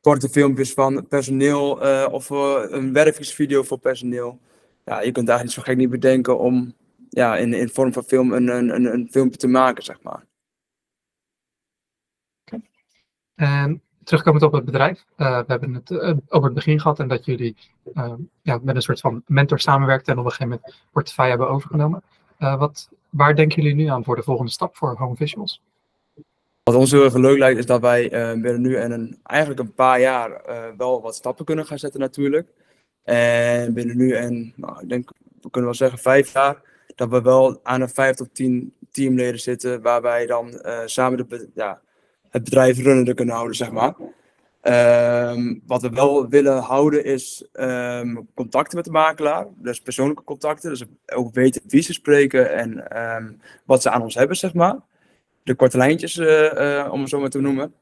korte 0.00 0.28
filmpjes 0.28 0.72
van 0.72 1.06
personeel 1.08 1.84
uh, 1.84 2.08
of 2.10 2.30
uh, 2.30 2.62
een 2.68 2.92
wervingsvideo 2.92 3.62
voor 3.62 3.78
personeel. 3.78 4.38
Ja, 4.84 5.00
je 5.00 5.12
kunt 5.12 5.28
eigenlijk 5.28 5.58
zo 5.58 5.62
gek 5.62 5.76
niet 5.76 5.90
bedenken 5.90 6.38
om 6.38 6.74
ja, 7.14 7.36
in, 7.36 7.54
in 7.54 7.68
vorm 7.68 7.92
van 7.92 8.04
film 8.04 8.32
een, 8.32 8.48
een, 8.48 8.92
een, 8.92 9.08
filmpje 9.10 9.38
te 9.38 9.46
maken, 9.46 9.82
zeg 9.82 10.02
maar. 10.02 10.24
En 13.34 13.82
terugkomend 14.04 14.44
op 14.44 14.52
het 14.52 14.64
bedrijf, 14.64 15.04
uh, 15.16 15.38
we 15.38 15.44
hebben 15.46 15.74
het 15.74 15.90
uh, 15.90 16.12
over 16.28 16.44
het 16.44 16.54
begin 16.54 16.80
gehad 16.80 16.98
en 16.98 17.08
dat 17.08 17.24
jullie 17.24 17.56
uh, 17.94 18.12
ja, 18.42 18.58
met 18.62 18.76
een 18.76 18.82
soort 18.82 19.00
van 19.00 19.22
mentor 19.26 19.60
samenwerkten 19.60 20.12
en 20.12 20.18
op 20.18 20.24
een 20.24 20.30
gegeven 20.30 20.52
moment 20.52 20.84
portefeuille 20.92 21.30
hebben 21.30 21.48
overgenomen. 21.50 22.02
wat, 22.38 22.88
waar 23.10 23.36
denken 23.36 23.62
jullie 23.62 23.76
nu 23.76 23.86
aan 23.86 24.04
voor 24.04 24.16
de 24.16 24.22
volgende 24.22 24.50
stap 24.50 24.76
voor 24.76 24.96
Home 24.96 25.16
Visuals? 25.16 25.62
Wat 26.62 26.74
ons 26.74 26.90
heel 26.90 27.04
erg 27.04 27.14
leuk 27.14 27.38
lijkt 27.38 27.58
is 27.58 27.66
dat 27.66 27.80
wij 27.80 28.08
binnen 28.40 28.60
nu 28.60 28.76
en 28.76 28.90
een, 28.90 29.18
eigenlijk 29.22 29.60
een 29.60 29.74
paar 29.74 30.00
jaar 30.00 30.42
wel 30.76 31.00
wat 31.00 31.14
stappen 31.14 31.44
kunnen 31.44 31.66
gaan 31.66 31.78
zetten 31.78 32.00
natuurlijk. 32.00 32.48
En 33.02 33.74
binnen 33.74 33.96
nu 33.96 34.12
en, 34.12 34.52
nou, 34.56 34.80
ik 34.80 34.88
denk, 34.88 35.10
we 35.40 35.50
kunnen 35.50 35.70
wel 35.70 35.78
zeggen 35.78 35.98
vijf 35.98 36.32
jaar, 36.32 36.62
dat 36.94 37.08
we 37.08 37.22
wel 37.22 37.60
aan 37.62 37.80
een 37.80 37.88
vijf 37.88 38.16
tot 38.16 38.34
tien 38.34 38.74
teamleden 38.90 39.40
zitten, 39.40 39.82
waarbij 39.82 40.26
dan 40.26 40.48
uh, 40.62 40.80
samen 40.84 41.28
de, 41.28 41.48
ja, 41.54 41.80
het 42.30 42.44
bedrijf 42.44 42.78
runnende 42.78 43.14
kunnen 43.14 43.34
houden, 43.34 43.56
zeg 43.56 43.70
maar. 43.70 43.94
Um, 44.64 45.62
wat 45.66 45.82
we 45.82 45.88
wel 45.88 46.28
willen 46.28 46.58
houden 46.58 47.04
is 47.04 47.48
um, 47.52 48.28
contacten 48.34 48.76
met 48.76 48.84
de 48.84 48.90
makelaar, 48.90 49.46
dus 49.56 49.80
persoonlijke 49.80 50.24
contacten, 50.24 50.70
dus 50.70 50.84
ook 51.06 51.34
weten 51.34 51.62
wie 51.66 51.82
ze 51.82 51.92
spreken 51.92 52.52
en 52.52 52.98
um, 53.16 53.40
wat 53.64 53.82
ze 53.82 53.90
aan 53.90 54.02
ons 54.02 54.14
hebben, 54.14 54.36
zeg 54.36 54.54
maar. 54.54 54.76
De 55.42 55.54
korte 55.54 55.76
lijntjes, 55.76 56.16
uh, 56.16 56.52
uh, 56.52 56.88
om 56.92 57.00
het 57.00 57.08
zo 57.08 57.20
maar 57.20 57.30
te 57.30 57.40
noemen. 57.40 57.74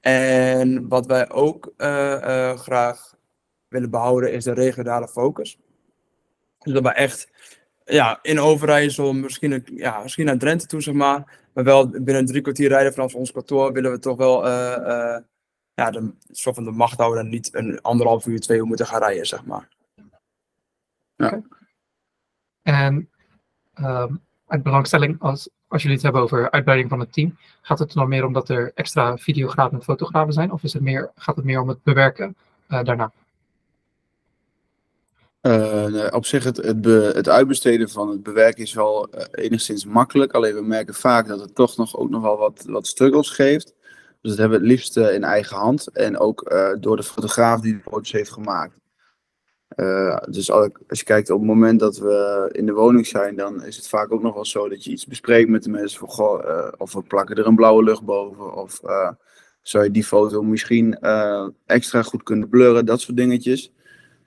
En 0.00 0.88
wat 0.88 1.06
wij 1.06 1.30
ook 1.30 1.72
graag 2.56 3.14
willen 3.68 3.90
behouden 3.90 4.32
is 4.32 4.44
de 4.44 4.54
regionale 4.54 5.08
focus. 5.08 5.58
Dus 6.58 6.72
dat 6.72 6.82
we 6.82 6.92
echt 6.92 7.30
ja, 7.84 8.18
in 8.22 8.40
Overijssel, 8.40 9.12
misschien, 9.12 9.64
ja, 9.74 10.02
misschien 10.02 10.24
naar 10.24 10.38
Drenthe 10.38 10.66
toe, 10.66 10.80
zeg 10.80 10.94
maar. 10.94 11.40
Maar 11.52 11.64
wel 11.64 11.88
binnen 11.88 12.26
drie 12.26 12.40
kwartier 12.40 12.68
rijden 12.68 12.92
vanaf 12.94 13.14
ons 13.14 13.32
kantoor 13.32 13.72
willen 13.72 13.90
we 13.90 13.98
toch 13.98 14.16
wel 14.16 14.46
uh, 14.46 14.76
uh, 14.80 15.16
ja, 15.74 15.90
de, 15.90 16.12
soort 16.30 16.54
van 16.54 16.64
de 16.64 16.70
macht 16.70 16.98
houden 16.98 17.24
en 17.24 17.30
niet 17.30 17.54
een 17.54 17.80
anderhalf 17.80 18.26
uur, 18.26 18.40
twee 18.40 18.58
uur 18.58 18.66
moeten 18.66 18.86
gaan 18.86 19.00
rijden, 19.00 19.26
zeg 19.26 19.44
maar. 19.44 19.68
Ja. 21.16 21.26
Okay. 21.26 21.42
En 22.62 23.08
um, 23.80 24.20
uit 24.46 24.62
belangstelling, 24.62 25.20
als, 25.20 25.50
als 25.68 25.82
jullie 25.82 25.96
het 25.96 26.04
hebben 26.04 26.22
over 26.22 26.50
uitbreiding 26.50 26.90
van 26.90 27.00
het 27.00 27.12
team, 27.12 27.38
gaat 27.62 27.78
het 27.78 27.92
dan 27.92 28.08
meer 28.08 28.24
om 28.24 28.32
dat 28.32 28.48
er 28.48 28.72
extra 28.74 29.16
videografen 29.16 29.78
en 29.78 29.84
fotografen 29.84 30.32
zijn? 30.32 30.52
Of 30.52 30.62
is 30.62 30.72
het 30.72 30.82
meer, 30.82 31.10
gaat 31.14 31.36
het 31.36 31.44
meer 31.44 31.60
om 31.60 31.68
het 31.68 31.82
bewerken 31.82 32.36
uh, 32.68 32.82
daarna? 32.82 33.12
Uh, 35.42 36.06
op 36.10 36.26
zich, 36.26 36.44
het, 36.44 36.56
het, 36.56 36.84
het, 37.14 37.28
uitbesteden 37.28 37.88
van 37.88 38.08
het 38.08 38.22
bewerken 38.22 38.62
is 38.62 38.74
wel 38.74 39.14
uh, 39.14 39.22
enigszins 39.30 39.84
makkelijk. 39.84 40.32
Alleen 40.32 40.54
we 40.54 40.62
merken 40.62 40.94
vaak 40.94 41.28
dat 41.28 41.40
het 41.40 41.54
toch 41.54 41.76
nog 41.76 41.96
ook 41.96 42.10
nog 42.10 42.22
wel 42.22 42.36
wat, 42.36 42.64
wat 42.66 42.86
struggles 42.86 43.30
geeft. 43.30 43.74
Dus 44.20 44.30
dat 44.30 44.38
hebben 44.38 44.58
we 44.58 44.64
het 44.64 44.74
liefst 44.74 44.96
uh, 44.96 45.14
in 45.14 45.24
eigen 45.24 45.56
hand. 45.56 45.88
En 45.88 46.18
ook 46.18 46.54
door 46.80 46.96
de 46.96 47.02
fotograaf 47.02 47.60
die 47.60 47.72
de 47.72 47.82
foto's 47.82 48.12
heeft 48.12 48.32
gemaakt. 48.32 48.74
dus 50.28 50.50
als, 50.50 50.68
als 50.88 50.98
je 50.98 51.04
kijkt 51.04 51.30
op 51.30 51.38
het 51.38 51.48
moment 51.48 51.80
dat 51.80 51.98
we 51.98 52.48
in 52.52 52.66
de 52.66 52.72
woning 52.72 53.06
zijn, 53.06 53.36
dan 53.36 53.64
is 53.64 53.76
het 53.76 53.88
vaak 53.88 54.12
ook 54.12 54.22
nog 54.22 54.34
wel 54.34 54.44
zo 54.44 54.68
dat 54.68 54.84
je 54.84 54.90
iets 54.90 55.06
bespreekt 55.06 55.48
met 55.48 55.62
de 55.62 55.70
mensen. 55.70 55.98
Van, 55.98 56.08
goh, 56.08 56.72
of 56.78 56.92
we 56.92 57.02
plakken 57.02 57.36
er 57.36 57.46
een 57.46 57.56
blauwe 57.56 57.82
lucht 57.82 58.02
boven. 58.02 58.54
Of 58.54 58.80
zou 59.62 59.84
je 59.84 59.90
die 59.90 60.04
foto 60.04 60.42
misschien 60.42 60.98
extra 61.66 62.02
goed 62.02 62.22
kunnen 62.22 62.48
blurren. 62.48 62.86
Dat 62.86 63.00
soort 63.00 63.16
dingetjes. 63.16 63.72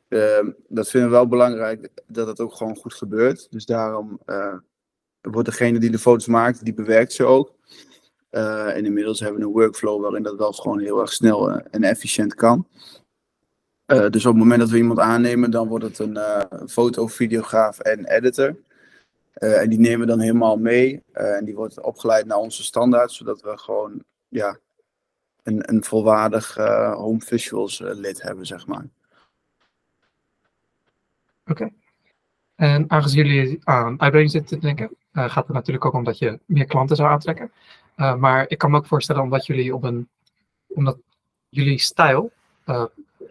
Uh, 0.10 0.48
dat 0.68 0.90
vinden 0.90 1.10
we 1.10 1.16
wel 1.16 1.28
belangrijk 1.28 1.90
dat 2.08 2.28
het 2.28 2.40
ook 2.40 2.54
gewoon 2.54 2.76
goed 2.76 2.94
gebeurt. 2.94 3.48
Dus 3.52 3.66
daarom 3.66 4.20
uh, 4.26 4.56
wordt 5.22 5.50
degene 5.50 5.80
die 5.80 5.92
de 5.92 6.00
foto's 6.00 6.28
maakt, 6.28 6.64
die 6.64 6.74
bewerkt 6.74 7.14
ze 7.14 7.24
ook. 7.24 7.54
Uh, 8.32 8.76
en 8.76 8.86
inmiddels 8.86 9.20
hebben 9.20 9.40
we 9.40 9.46
een 9.46 9.54
workflow 9.54 10.02
waarin 10.02 10.24
dat 10.24 10.38
wel 10.38 10.52
gewoon 10.52 10.80
heel 10.80 11.02
erg 11.02 11.14
snel 11.14 11.52
en 11.52 11.84
efficiënt 11.84 12.36
kan. 12.36 12.68
Eh, 13.86 14.10
dus 14.10 14.26
op 14.26 14.32
het 14.32 14.42
moment 14.42 14.60
dat 14.60 14.70
we 14.70 14.78
iemand 14.78 15.00
aannemen, 15.00 15.52
dan 15.52 15.68
wordt 15.68 15.86
het 15.86 16.00
een 16.00 16.18
foto, 16.68 17.08
videograaf 17.08 17.80
en 17.80 18.06
editor. 18.06 18.56
En 19.34 19.70
die 19.70 19.80
nemen 19.80 20.08
dan 20.08 20.20
helemaal 20.20 20.58
mee. 20.58 21.04
en 21.12 21.46
die 21.46 21.56
wordt 21.56 21.82
opgeleid 21.82 22.26
naar 22.26 22.38
onze 22.38 22.64
standaard, 22.64 23.12
zodat 23.12 23.42
we 23.42 23.58
gewoon 23.58 24.04
ja, 24.28 24.58
een, 25.44 25.74
een 25.74 25.84
volwaardig 25.84 26.56
home 26.96 27.22
visuals 27.22 27.80
lid 27.80 28.22
hebben, 28.22 28.46
zeg 28.46 28.68
maar. 28.68 28.86
Oké. 31.46 31.70
En 32.56 32.92
aangezien 32.92 33.26
jullie 33.26 33.60
aan 33.64 33.88
uitbreiding 33.88 34.32
zitten 34.32 34.60
te 34.60 34.66
denken, 34.66 34.90
gaat 35.14 35.48
het 35.48 35.56
natuurlijk 35.56 35.86
ook 35.86 35.94
om 35.94 36.04
dat 36.04 36.18
je 36.18 36.40
meer 36.46 36.66
klanten 36.66 36.96
zou 36.96 37.10
aantrekken. 37.10 37.52
maar 37.96 38.46
ik 38.48 38.58
kan 38.58 38.72
me 38.72 38.78
ook 38.78 38.88
voorstellen 38.88 39.22
omdat 39.22 39.46
jullie 39.46 39.76
op 39.76 39.84
een, 39.84 40.10
omdat 40.68 40.98
jullie 41.50 41.80
stijl 41.80 42.32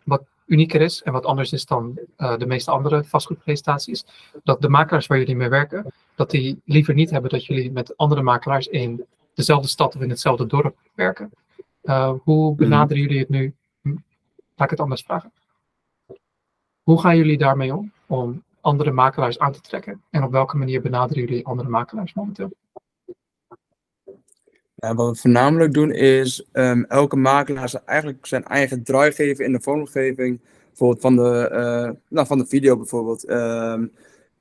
wat 0.04 0.22
unieker 0.46 0.80
is 0.80 1.02
en 1.02 1.12
wat 1.12 1.24
anders 1.24 1.52
is 1.52 1.66
dan 1.66 1.98
de 2.16 2.46
meeste 2.46 2.70
andere 2.70 3.04
vastgoedpresentaties. 3.04 4.04
Dat 4.42 4.60
de 4.60 4.68
makelaars 4.68 5.06
waar 5.06 5.18
jullie 5.18 5.36
mee 5.36 5.48
werken, 5.48 5.92
dat 6.14 6.30
die 6.30 6.60
liever 6.64 6.94
niet 6.94 7.10
hebben 7.10 7.30
dat 7.30 7.46
jullie 7.46 7.72
met 7.72 7.96
andere 7.96 8.22
makelaars 8.22 8.66
in 8.66 9.04
dezelfde 9.34 9.68
stad 9.68 9.94
of 9.94 10.02
in 10.02 10.10
hetzelfde 10.10 10.46
dorp 10.46 10.76
werken. 10.94 11.30
Hoe 12.22 12.50
mhm. 12.50 12.56
benaderen 12.56 13.02
jullie 13.02 13.18
het 13.18 13.28
nu? 13.28 13.54
Hm, 13.82 13.88
laat 14.54 14.64
ik 14.64 14.70
het 14.70 14.80
anders 14.80 15.02
vragen. 15.02 15.32
Hoe 16.84 17.00
gaan 17.00 17.16
jullie 17.16 17.38
daarmee 17.38 17.74
om? 17.74 17.92
Om 18.06 18.42
andere 18.60 18.90
makelaars 18.90 19.38
aan 19.38 19.52
te 19.52 19.60
trekken? 19.60 20.02
En 20.10 20.22
op 20.22 20.32
welke 20.32 20.56
manier 20.56 20.82
benaderen 20.82 21.24
jullie 21.24 21.46
andere 21.46 21.68
makelaars 21.68 22.14
momenteel? 22.14 22.50
Wat 24.74 25.10
we 25.10 25.14
voornamelijk 25.14 25.72
doen 25.72 25.90
is 25.90 26.48
um, 26.52 26.84
elke 26.84 27.16
makelaar 27.16 27.72
eigenlijk 27.84 28.26
zijn 28.26 28.44
eigen 28.44 28.82
draai 28.82 29.12
geven 29.12 29.44
in 29.44 29.52
de 29.52 29.60
vormgeving. 29.60 30.40
Bijvoorbeeld 30.68 31.00
van 31.00 31.16
de, 31.16 31.50
uh, 31.52 31.90
nou, 32.08 32.26
van 32.26 32.38
de 32.38 32.46
video 32.46 32.76
bijvoorbeeld. 32.76 33.30
Um, 33.30 33.92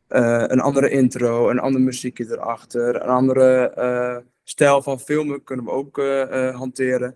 uh, 0.10 0.44
een 0.48 0.60
andere 0.60 0.90
intro, 0.90 1.50
een 1.50 1.60
ander 1.60 1.82
muziekje 1.82 2.26
erachter, 2.32 2.96
een 2.96 3.10
andere 3.10 3.74
uh, 3.78 4.18
stijl 4.44 4.82
van 4.82 5.00
filmen 5.00 5.44
kunnen 5.44 5.66
we 5.66 5.72
ook 5.72 5.98
hanteren. 6.56 7.16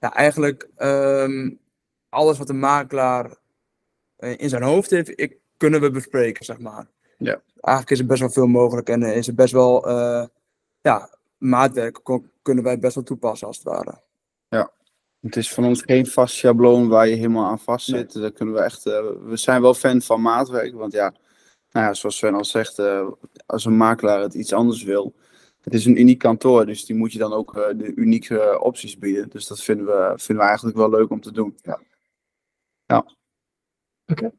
Ja, 0.00 0.14
eigenlijk 0.14 0.68
um, 0.78 1.58
alles 2.08 2.38
wat 2.38 2.46
de 2.46 2.52
makelaar 2.52 3.39
in 4.20 4.48
zijn 4.48 4.62
hoofd 4.62 4.90
heeft, 4.90 5.20
ik, 5.20 5.38
kunnen 5.56 5.80
we 5.80 5.90
bespreken, 5.90 6.44
zeg 6.44 6.58
maar. 6.58 6.86
Ja. 7.18 7.42
Eigenlijk 7.60 7.90
is 7.90 7.98
er 7.98 8.06
best 8.06 8.20
wel 8.20 8.30
veel 8.30 8.46
mogelijk 8.46 8.88
en 8.88 9.02
is 9.02 9.28
er 9.28 9.34
best 9.34 9.52
wel 9.52 9.88
ja, 10.80 11.18
maatwerk 11.38 12.00
kunnen 12.42 12.64
wij 12.64 12.78
best 12.78 12.94
wel 12.94 13.04
toepassen 13.04 13.46
als 13.46 13.56
het 13.56 13.66
ware. 13.66 14.00
Ja, 14.48 14.72
het 15.20 15.36
is 15.36 15.52
van 15.52 15.64
ons 15.64 15.82
geen 15.82 16.06
vast 16.06 16.34
schabloon 16.34 16.88
waar 16.88 17.08
je 17.08 17.14
helemaal 17.14 17.50
aan 17.50 17.58
vast 17.58 17.86
zit. 17.86 18.14
Nee. 18.14 18.30
kunnen 18.30 18.54
we 18.54 18.60
echt. 18.60 18.86
Uh, 18.86 19.00
we 19.24 19.36
zijn 19.36 19.62
wel 19.62 19.74
fan 19.74 20.02
van 20.02 20.22
maatwerk, 20.22 20.74
want 20.74 20.92
ja, 20.92 21.14
nou 21.70 21.86
ja 21.86 21.94
zoals 21.94 22.16
Sven 22.16 22.34
al 22.34 22.44
zegt, 22.44 22.78
uh, 22.78 23.08
als 23.46 23.64
een 23.64 23.76
makelaar 23.76 24.20
het 24.20 24.34
iets 24.34 24.52
anders 24.52 24.82
wil. 24.82 25.14
Het 25.60 25.74
is 25.74 25.84
een 25.84 26.00
uniek 26.00 26.18
kantoor, 26.18 26.66
dus 26.66 26.84
die 26.84 26.96
moet 26.96 27.12
je 27.12 27.18
dan 27.18 27.32
ook 27.32 27.56
uh, 27.56 27.64
de 27.74 27.94
unieke 27.94 28.60
opties 28.60 28.98
bieden. 28.98 29.28
Dus 29.28 29.46
dat 29.46 29.62
vinden 29.62 29.86
we, 29.86 30.12
vinden 30.16 30.44
we 30.44 30.48
eigenlijk 30.48 30.76
wel 30.76 30.90
leuk 30.90 31.10
om 31.10 31.20
te 31.20 31.32
doen. 31.32 31.58
Ja. 31.62 31.80
ja. 32.86 33.06
Oké. 34.10 34.30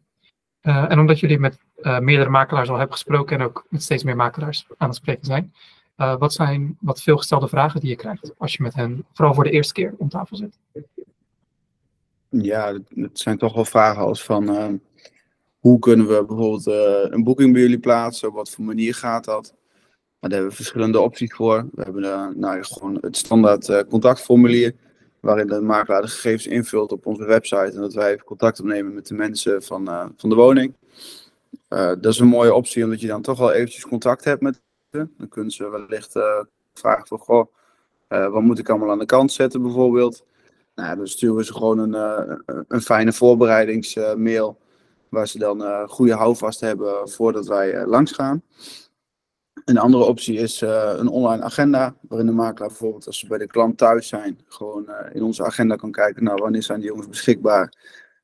Okay. 0.62 0.88
en 0.88 1.00
omdat 1.00 1.20
jullie 1.20 1.40
met 1.40 1.60
meerdere 1.82 2.30
makelaars 2.30 2.70
al 2.70 2.78
hebben 2.78 2.94
gesproken 2.94 3.40
en 3.40 3.46
ook 3.46 3.66
met 3.70 3.84
steeds 3.84 4.04
meer 4.04 4.16
makelaars 4.16 4.66
aan 4.78 4.88
het 4.88 4.98
spreken 4.98 5.26
zijn, 5.26 5.54
uh, 6.02 6.18
wat 6.18 6.34
zijn 6.34 6.78
wat 6.80 7.02
veelgestelde 7.02 7.48
vragen 7.48 7.80
die 7.80 7.90
je 7.90 7.96
krijgt 7.96 8.34
als 8.38 8.54
je 8.54 8.64
met 8.64 8.74
hen, 8.74 9.06
vooral 9.14 9.34
voor 9.34 9.44
de 9.44 9.52
eerste 9.52 9.74
keer, 9.74 9.94
om 9.98 10.10
tafel 10.10 10.36
zit? 10.36 10.60
Ja, 12.30 12.80
het 12.96 13.20
zijn 13.20 13.38
toch 13.38 13.54
wel 13.54 13.66
vragen 13.66 14.02
als 14.02 14.24
van 14.24 14.80
hoe 15.60 15.80
kunnen 15.80 16.08
we 16.08 16.26
bijvoorbeeld 16.26 16.66
een 17.14 17.24
boeking 17.24 17.54
bij 17.54 17.62
jullie 17.62 17.80
plaatsen? 17.80 18.28
Op 18.28 18.34
wat 18.34 18.50
voor 18.50 18.66
manier 18.66 18.96
gaat 18.96 19.26
dat? 19.26 19.54
Maar 20.20 20.30
daar 20.30 20.40
hebben 20.40 20.50
we 20.50 20.64
verschillende 20.64 21.00
opties 21.00 21.34
voor. 21.34 21.68
We 21.72 21.82
hebben 21.82 22.02
nou, 22.40 22.64
gewoon 22.64 22.98
het 23.02 23.18
standaard 23.18 23.86
contactformulier, 23.88 24.76
waarin 25.22 25.48
de 25.48 25.62
makelaar 25.62 26.02
de 26.02 26.08
gegevens 26.08 26.48
invult 26.48 26.92
op 26.92 27.06
onze 27.06 27.26
website 27.26 27.72
en 27.74 27.82
dat 27.82 27.94
wij 27.94 28.18
contact 28.18 28.60
opnemen 28.60 28.94
met 28.94 29.08
de 29.08 29.14
mensen 29.14 29.64
van, 29.64 29.86
van 30.18 30.30
de 30.30 30.36
woning. 30.36 30.76
dat 31.68 32.06
is 32.06 32.20
een 32.20 32.28
mooie 32.28 32.54
optie, 32.54 32.84
omdat 32.84 33.02
je 33.02 33.08
dan 33.08 33.22
toch 33.22 33.40
wel 33.40 33.52
eventjes 33.52 33.86
contact 33.88 34.24
hebt 34.24 34.42
met 34.42 34.62
dan 34.92 35.28
kunnen 35.30 35.52
ze 35.52 35.70
wellicht 35.70 36.16
uh, 36.16 36.40
vragen 36.74 37.08
van, 37.08 37.20
goh, 37.20 37.46
wat 38.08 38.42
moet 38.42 38.60
ik 38.60 38.70
allemaal 38.70 38.92
aan 38.92 39.00
de 39.00 39.06
kant 39.06 39.32
zetten 39.32 39.62
bijvoorbeeld. 39.62 40.26
Nou, 40.76 40.98
dan 40.98 41.08
sturen 41.08 41.36
we 41.36 41.44
ze 41.44 41.54
gewoon 41.54 41.78
een, 41.80 41.94
een 42.68 42.82
fijne 42.82 43.14
voorbereidingsmail, 43.14 44.58
waar 45.10 45.28
ze 45.28 45.38
dan 45.38 45.90
goede 45.90 46.14
houvast 46.14 46.60
hebben 46.60 47.10
voordat 47.10 47.48
wij 47.48 47.86
langs 47.86 48.12
gaan. 48.12 48.44
Een 49.66 49.78
andere 49.78 50.04
optie 50.04 50.38
is 50.38 50.62
een 50.62 51.08
online 51.08 51.44
agenda, 51.44 51.96
waarin 52.02 52.28
de 52.28 52.34
makelaar 52.34 52.68
bijvoorbeeld 52.68 53.08
als 53.08 53.20
ze 53.20 53.28
bij 53.28 53.38
de 53.38 53.48
klant 53.48 53.78
thuis 53.78 54.08
zijn, 54.08 54.40
gewoon 54.48 54.90
in 55.14 55.24
onze 55.24 55.46
agenda 55.46 55.76
kan 55.76 55.92
kijken, 55.92 56.24
nou 56.24 56.42
wanneer 56.42 56.64
zijn 56.64 56.80
die 56.80 56.90
jongens 56.90 57.08
beschikbaar. 57.08 57.74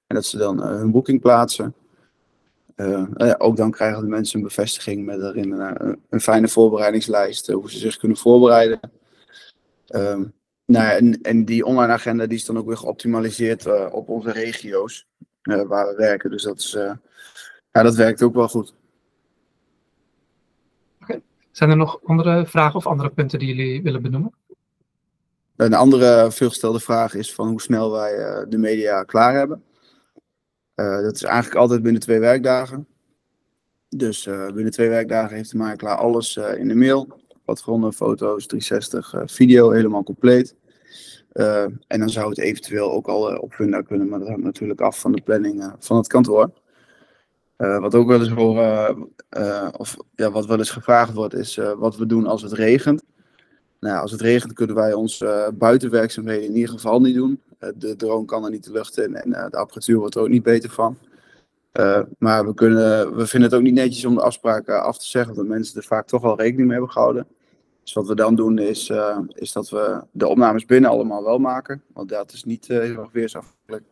En 0.08 0.16
dat 0.16 0.26
ze 0.26 0.38
dan 0.38 0.62
hun 0.62 0.92
boeking 0.92 1.22
plaatsen. 1.22 1.74
Ook 3.38 3.58
dan 3.58 3.72
krijgen 3.72 4.02
de 4.02 4.08
mensen 4.08 4.38
een 4.38 4.46
bevestiging 4.46 5.06
met 5.06 5.20
daarin 5.20 5.52
een, 6.10 6.22
fijne 6.22 6.48
voorbereidingslijst, 6.48 7.48
hoe 7.48 7.72
ze 7.72 7.78
zich 7.78 7.98
kunnen 7.98 8.18
voorbereiden. 8.18 8.80
Uh, 9.90 10.20
nou, 10.66 11.18
en, 11.22 11.46
die 11.46 11.66
online 11.66 11.94
agenda 11.94 12.26
die 12.26 12.38
is 12.38 12.46
dan 12.46 12.58
ook 12.58 12.68
weer 12.68 12.78
geoptimaliseerd 12.78 13.92
op 13.92 14.10
onze 14.10 14.32
regio's 14.32 15.08
waar 15.42 15.88
we 15.88 15.94
werken. 15.98 16.30
Dus 16.30 16.44
dat, 16.44 16.60
is, 16.60 16.72
ja, 17.72 17.84
dat 17.84 17.96
werkt 17.96 18.22
ook 18.22 18.34
wel 18.34 18.50
goed. 18.50 18.74
Zijn 21.58 21.70
er 21.70 21.78
nog 21.78 22.00
andere 22.04 22.46
vragen 22.46 22.76
of 22.76 22.88
andere 22.88 23.10
punten 23.10 23.40
die 23.40 23.56
jullie 23.56 23.84
willen 23.84 24.02
benoemen? 24.02 24.34
Een 25.56 25.74
andere 25.74 26.32
veelgestelde 26.32 26.80
vraag 26.80 27.14
is 27.14 27.34
van 27.34 27.48
hoe 27.48 27.62
snel 27.62 27.92
wij 27.92 28.46
de 28.50 28.58
media 28.58 29.04
klaar 29.04 29.34
hebben. 29.34 29.64
Uh, 30.76 31.02
dat 31.02 31.16
is 31.16 31.24
eigenlijk 31.24 31.56
altijd 31.56 31.82
binnen 31.82 32.02
twee 32.02 32.20
werkdagen. 32.20 32.88
Dus 33.90 34.26
uh, 34.26 34.46
binnen 34.46 34.72
twee 34.72 34.90
werkdagen 34.90 35.36
heeft 35.36 35.52
de 35.52 35.58
makelaar 35.58 35.98
alles 35.98 36.38
in 36.38 36.68
de 36.68 36.76
mail. 36.76 37.20
Platformen, 37.46 37.94
foto's, 37.94 38.46
360, 38.46 39.32
video, 39.32 39.72
helemaal 39.72 40.04
compleet. 40.04 40.56
en 41.88 42.00
dan 42.00 42.10
zou 42.10 42.30
het 42.30 42.40
eventueel 42.40 42.92
ook 42.92 43.08
al 43.08 43.38
op 43.38 43.54
Funda 43.54 43.82
kunnen, 43.82 44.10
maar 44.10 44.20
dat 44.20 44.28
hangt 44.28 44.44
natuurlijk 44.44 44.82
af 44.82 45.00
van 45.00 45.12
de 45.12 45.22
planning 45.22 45.74
van 45.80 45.98
het 45.98 46.08
kantoor. 46.08 46.52
Wat 47.58 47.96
ook 47.96 48.08
wel 48.08 48.20
eens 48.20 48.30
horen, 48.30 49.10
of 49.78 49.98
ja, 50.16 50.32
wat 50.32 50.46
wel 50.46 50.58
eens 50.58 50.72
gevraagd 50.72 51.14
wordt, 51.14 51.34
is 51.34 51.60
wat 51.78 51.98
we 51.98 52.06
doen 52.06 52.26
als 52.26 52.42
het 52.42 52.52
regent. 52.52 53.04
Nou, 53.80 54.02
als 54.02 54.12
het 54.12 54.22
regent 54.22 54.54
kunnen 54.54 54.76
wij 54.76 54.94
onze 54.94 55.52
buitenwerkzaamheden 55.54 56.46
in 56.46 56.56
ieder 56.56 56.70
geval 56.70 57.02
niet 57.02 57.16
doen. 57.16 57.42
Eh, 57.60 57.70
de 57.76 57.96
drone 57.96 58.26
kan 58.26 58.44
er 58.44 58.50
niet 58.52 58.64
de 58.64 58.72
lucht 58.72 58.98
in 58.98 59.16
en 59.16 59.34
eh, 59.34 59.50
de 59.50 59.58
apparatuur 59.58 59.98
wordt 59.98 60.16
er 60.16 60.22
ook 60.22 60.30
niet 60.30 60.44
beter 60.44 60.70
van. 60.70 60.98
Maar 62.18 62.46
we, 62.46 62.54
kunnen, 62.54 63.16
we 63.16 63.28
vinden 63.28 63.50
het 63.50 63.60
ook 63.60 63.66
niet 63.66 63.74
netjes 63.74 64.06
om 64.06 64.16
de 64.16 64.22
afspraken 64.22 64.84
af 64.84 64.98
te 64.98 65.06
zeggen, 65.06 65.32
omdat 65.32 65.48
mensen 65.48 65.78
er 65.78 65.88
vaak 65.88 66.08
toch 66.08 66.24
al 66.24 66.38
rekening 66.38 66.68
mee 66.68 66.78
hebben 66.78 66.92
gehouden. 66.92 67.28
Dus 67.84 67.94
wat 67.94 68.08
we 68.08 68.16
dan 68.16 68.36
doen 68.36 68.58
is, 68.58 68.92
is 69.28 69.52
dat 69.52 69.70
we 69.70 70.02
de 70.12 70.28
opnames 70.28 70.66
binnen 70.66 70.90
allemaal 70.90 71.24
wel 71.24 71.40
maken, 71.40 71.84
want 71.94 72.10
dat 72.10 72.34
is 72.34 72.44
niet 72.44 72.68
heel 72.68 72.82
erg 72.82 73.12
weersafhankelijk. 73.12 73.84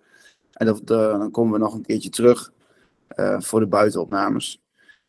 En 0.51 0.77
dan 0.85 1.31
komen 1.31 1.53
we 1.53 1.59
nog 1.59 1.73
een 1.73 1.85
keertje 1.85 2.09
terug 2.09 2.51
voor 3.37 3.59
de 3.59 3.67
buitenopnames. 3.67 4.61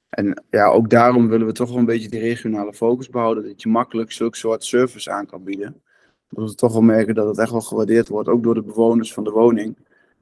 En 0.08 0.44
ja, 0.50 0.66
ook 0.66 0.90
daarom 0.90 1.28
willen 1.28 1.46
we 1.46 1.52
toch 1.52 1.68
wel 1.68 1.78
een 1.78 1.84
beetje 1.84 2.08
die 2.08 2.20
regionale 2.20 2.74
focus 2.74 3.08
behouden, 3.08 3.44
dat 3.44 3.62
je 3.62 3.68
makkelijk 3.68 4.12
zulke 4.12 4.36
soort 4.36 4.64
service 4.64 5.10
aan 5.10 5.26
kan 5.26 5.44
bieden 5.44 5.82
dat 6.28 6.50
we 6.50 6.54
toch 6.54 6.72
wel 6.72 6.82
merken 6.82 7.14
dat 7.14 7.26
het 7.26 7.38
echt 7.38 7.50
wel 7.50 7.60
gewaardeerd 7.60 8.08
wordt, 8.08 8.28
ook 8.28 8.42
door 8.42 8.54
de 8.54 8.62
bewoners 8.62 9.12
van 9.12 9.24
de 9.24 9.30
woning, 9.30 9.76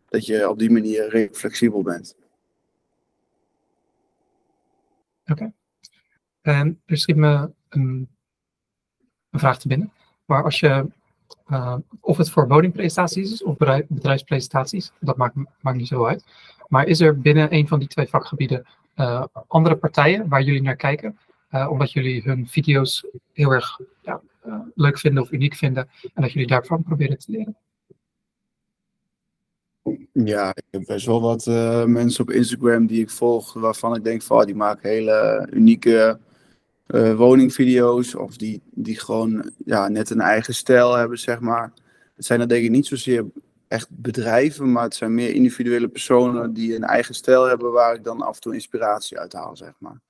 dat 0.08 0.26
je 0.26 0.48
op 0.48 0.58
die 0.58 0.70
manier 0.70 1.28
flexibel 1.32 1.82
bent. 1.82 2.16
Oké. 5.26 5.52
En 6.40 6.80
er 6.86 6.96
schiet 6.96 7.16
me 7.16 7.50
een, 7.68 8.08
een, 9.30 9.38
vraag 9.38 9.58
te 9.58 9.68
binnen. 9.68 9.92
Maar 10.24 10.44
als 10.44 10.60
je, 10.60 10.86
uh, 11.48 11.76
of 12.00 12.16
het 12.16 12.30
voor 12.30 12.48
woningpresentaties 12.48 13.32
is 13.32 13.42
of 13.42 13.56
bedrijfspresentaties, 13.88 14.92
dat 15.00 15.16
maakt, 15.16 15.34
maakt 15.60 15.76
niet 15.76 15.88
zo 15.88 16.06
uit. 16.06 16.24
Maar 16.68 16.86
is 16.86 17.00
er 17.00 17.20
binnen 17.20 17.54
een 17.54 17.68
van 17.68 17.78
die 17.78 17.88
twee 17.88 18.06
vakgebieden 18.06 18.66
uh, 18.96 19.24
andere 19.46 19.76
partijen 19.76 20.28
waar 20.28 20.42
jullie 20.42 20.62
naar 20.62 20.76
kijken? 20.76 21.18
Uh, 21.50 21.70
omdat 21.70 21.92
jullie 21.92 22.22
hun 22.22 22.48
video's 22.48 23.06
heel 23.32 23.50
erg 23.50 23.80
ja, 24.02 24.20
uh, 24.46 24.60
leuk 24.74 24.98
vinden 24.98 25.22
of 25.22 25.32
uniek 25.32 25.54
vinden. 25.54 25.88
En 26.14 26.22
dat 26.22 26.32
jullie 26.32 26.48
daarvan 26.48 26.82
proberen 26.82 27.18
te 27.18 27.30
leren. 27.30 27.56
Ja, 30.12 30.48
ik 30.54 30.62
heb 30.70 30.84
best 30.84 31.06
wel 31.06 31.20
wat 31.20 31.46
mensen 31.86 32.24
op 32.24 32.30
Instagram 32.30 32.86
die 32.86 33.00
ik 33.00 33.10
volg, 33.10 33.52
waarvan 33.52 33.94
ik 33.94 34.04
denk 34.04 34.22
van 34.22 34.38
oh, 34.38 34.44
die 34.44 34.54
maken 34.54 34.88
hele 34.88 35.48
unieke 35.52 36.18
woningvideo's. 37.16 38.14
Of 38.14 38.36
die, 38.36 38.62
die 38.70 38.98
gewoon 38.98 39.52
ja, 39.64 39.88
net 39.88 40.10
een 40.10 40.20
eigen 40.20 40.54
stijl 40.54 40.94
hebben, 40.94 41.18
zeg 41.18 41.40
maar. 41.40 41.72
Het 42.16 42.24
zijn 42.24 42.40
er 42.40 42.48
denk 42.48 42.64
ik 42.64 42.70
niet 42.70 42.86
zozeer 42.86 43.24
echt 43.74 43.88
bedrijven, 43.90 44.72
maar 44.72 44.82
het 44.82 44.94
zijn 44.94 45.14
meer 45.14 45.34
individuele 45.34 45.88
personen 45.88 46.52
die 46.52 46.74
een 46.76 46.84
eigen 46.84 47.14
stijl 47.14 47.44
hebben 47.44 47.72
waar 47.72 47.94
ik 47.94 48.04
dan 48.04 48.22
af 48.22 48.34
en 48.34 48.40
toe 48.40 48.54
inspiratie 48.54 49.18
uit 49.18 49.32
haal, 49.32 49.56
zeg 49.56 49.72
maar. 49.78 50.00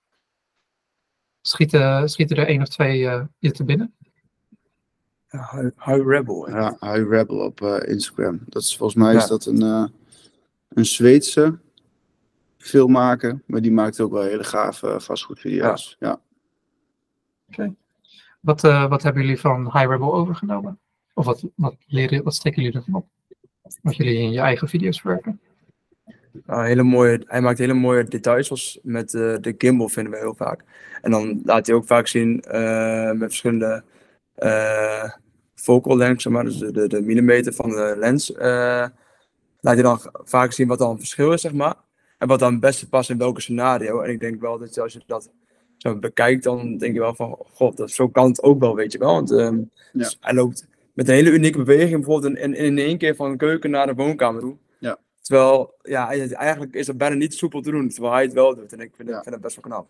Schieten, 1.41 2.09
schieten 2.09 2.37
er 2.37 2.47
één 2.47 2.61
of 2.61 2.69
twee 2.69 3.07
eh 3.07 3.23
je 3.39 3.51
te 3.51 3.65
binnen? 3.65 3.95
Ja, 5.29 5.73
High, 5.85 6.07
Rebel. 6.07 6.51
Ja, 6.51 6.77
High 6.81 7.09
Rebel 7.09 7.37
op 7.37 7.61
eh, 7.61 7.89
Instagram. 7.89 8.41
Dat 8.47 8.63
is 8.63 8.77
volgens 8.77 8.99
mij 9.03 9.13
Ja. 9.13 9.19
is 9.19 9.27
dat 9.27 9.47
een, 9.47 9.63
eh, 9.63 9.85
een 10.69 10.85
Zweedse 10.85 11.59
filmmaker, 12.59 13.43
maar 13.47 13.61
die 13.61 13.73
maakt 13.73 14.01
ook 14.01 14.13
wel 14.13 14.23
hele 14.23 14.45
gave 14.45 15.01
vastgoedvideo's. 15.01 15.97
Ja. 15.99 16.21
Wat, 18.41 18.65
eh, 18.65 18.89
wat 18.89 19.03
hebben 19.03 19.23
jullie 19.23 19.41
van 19.41 19.65
High 19.65 19.89
Rebel 19.89 20.15
overgenomen? 20.15 20.79
Of 21.15 21.25
wat, 21.25 21.45
wat, 21.55 21.77
leren, 21.87 22.23
wat 22.23 22.35
steken 22.35 22.63
jullie 22.63 22.79
ervan 22.79 22.95
op? 22.95 23.07
Wat 23.83 23.97
jullie 23.97 24.19
in 24.19 24.33
je 24.33 24.41
eigen 24.41 24.69
video's 24.69 25.01
verwerken? 25.01 25.41
Nou, 26.47 26.67
hele 26.67 26.83
mooie, 26.83 27.23
hij 27.27 27.41
maakt 27.41 27.59
hele 27.59 27.75
mooie 27.75 28.05
details, 28.05 28.47
zoals 28.47 28.79
met 28.83 29.15
eh, 29.15 29.37
de 29.41 29.55
gimbal 29.59 29.89
vinden 29.89 30.13
we 30.13 30.19
heel 30.19 30.35
vaak. 30.35 30.65
En 31.03 31.11
dan 31.11 31.41
laat 31.45 31.67
hij 31.67 31.75
ook 31.77 31.85
vaak 31.85 32.07
zien 32.07 32.43
eh, 32.43 33.11
met 33.11 33.29
verschillende 33.29 33.85
eh 34.35 35.11
focal 35.55 35.97
lengths, 35.97 36.23
zeg 36.23 36.33
maar, 36.33 36.45
dus 36.45 36.59
de, 36.59 36.73
de, 36.73 36.89
de 36.89 37.03
millimeter 37.03 37.53
van 37.53 37.71
de 37.71 37.95
lens. 37.99 38.33
eh, 38.33 38.87
laat 39.61 39.75
hij 39.75 39.83
dan 39.83 40.01
vaak 40.13 40.53
zien 40.53 40.69
wat 40.69 40.79
dan 40.79 40.91
het 40.91 40.99
verschil 40.99 41.33
is, 41.33 41.41
zeg 41.41 41.53
maar. 41.53 41.75
En 42.19 42.29
wat 42.29 42.39
dan 42.39 42.53
het 42.53 42.61
beste 42.61 42.89
past 42.89 43.11
in 43.11 43.19
welke 43.19 43.41
scenario. 43.41 44.01
En 44.01 44.11
ik 44.11 44.21
denk 44.21 44.41
wel 44.41 44.59
dat 44.59 44.79
als 44.79 44.93
je 44.93 45.03
dat 45.07 45.31
zo 45.77 45.99
bekijkt, 45.99 46.43
dan 46.43 46.77
denk 46.77 46.95
je 46.95 47.01
wel 47.01 47.15
van, 47.15 47.39
god, 47.53 47.77
dat, 47.77 47.91
zo 47.91 48.09
kan 48.09 48.29
het 48.29 48.43
ook 48.43 48.61
wel, 48.61 48.75
weet 48.75 48.93
je 48.93 48.99
wel. 48.99 49.13
Want 49.13 49.31
ehm, 49.33 49.63
dus 49.93 50.17
hij 50.21 50.35
loopt 50.35 50.69
met 50.95 51.09
een 51.09 51.15
hele 51.15 51.31
unieke 51.31 51.59
beweging, 51.59 51.91
bijvoorbeeld 52.05 52.37
in, 52.37 52.55
in, 52.55 52.55
in 52.55 52.79
één 52.79 52.99
keer 52.99 53.15
van 53.17 53.31
de 53.31 53.37
keuken 53.37 53.71
naar 53.71 53.87
de 53.87 53.95
woonkamer 53.95 54.41
toe. 54.41 54.57
Ja. 54.79 54.99
Terwijl, 55.21 55.75
ja, 55.83 56.11
eigenlijk 56.35 56.75
is 56.75 56.87
dat 56.87 56.97
bijna 56.97 57.15
niet 57.15 57.35
soepel 57.35 57.61
te 57.61 57.71
doen, 57.71 57.89
terwijl 57.89 58.13
hij 58.13 58.23
het 58.23 58.33
wel 58.33 58.55
doet. 58.55 58.73
En 58.73 58.81
ik 58.81 58.93
vind, 58.97 59.09
Ja. 59.09 59.17
ik 59.17 59.23
vind 59.23 59.35
dat 59.35 59.45
best 59.45 59.55
wel 59.57 59.65
knap. 59.65 59.89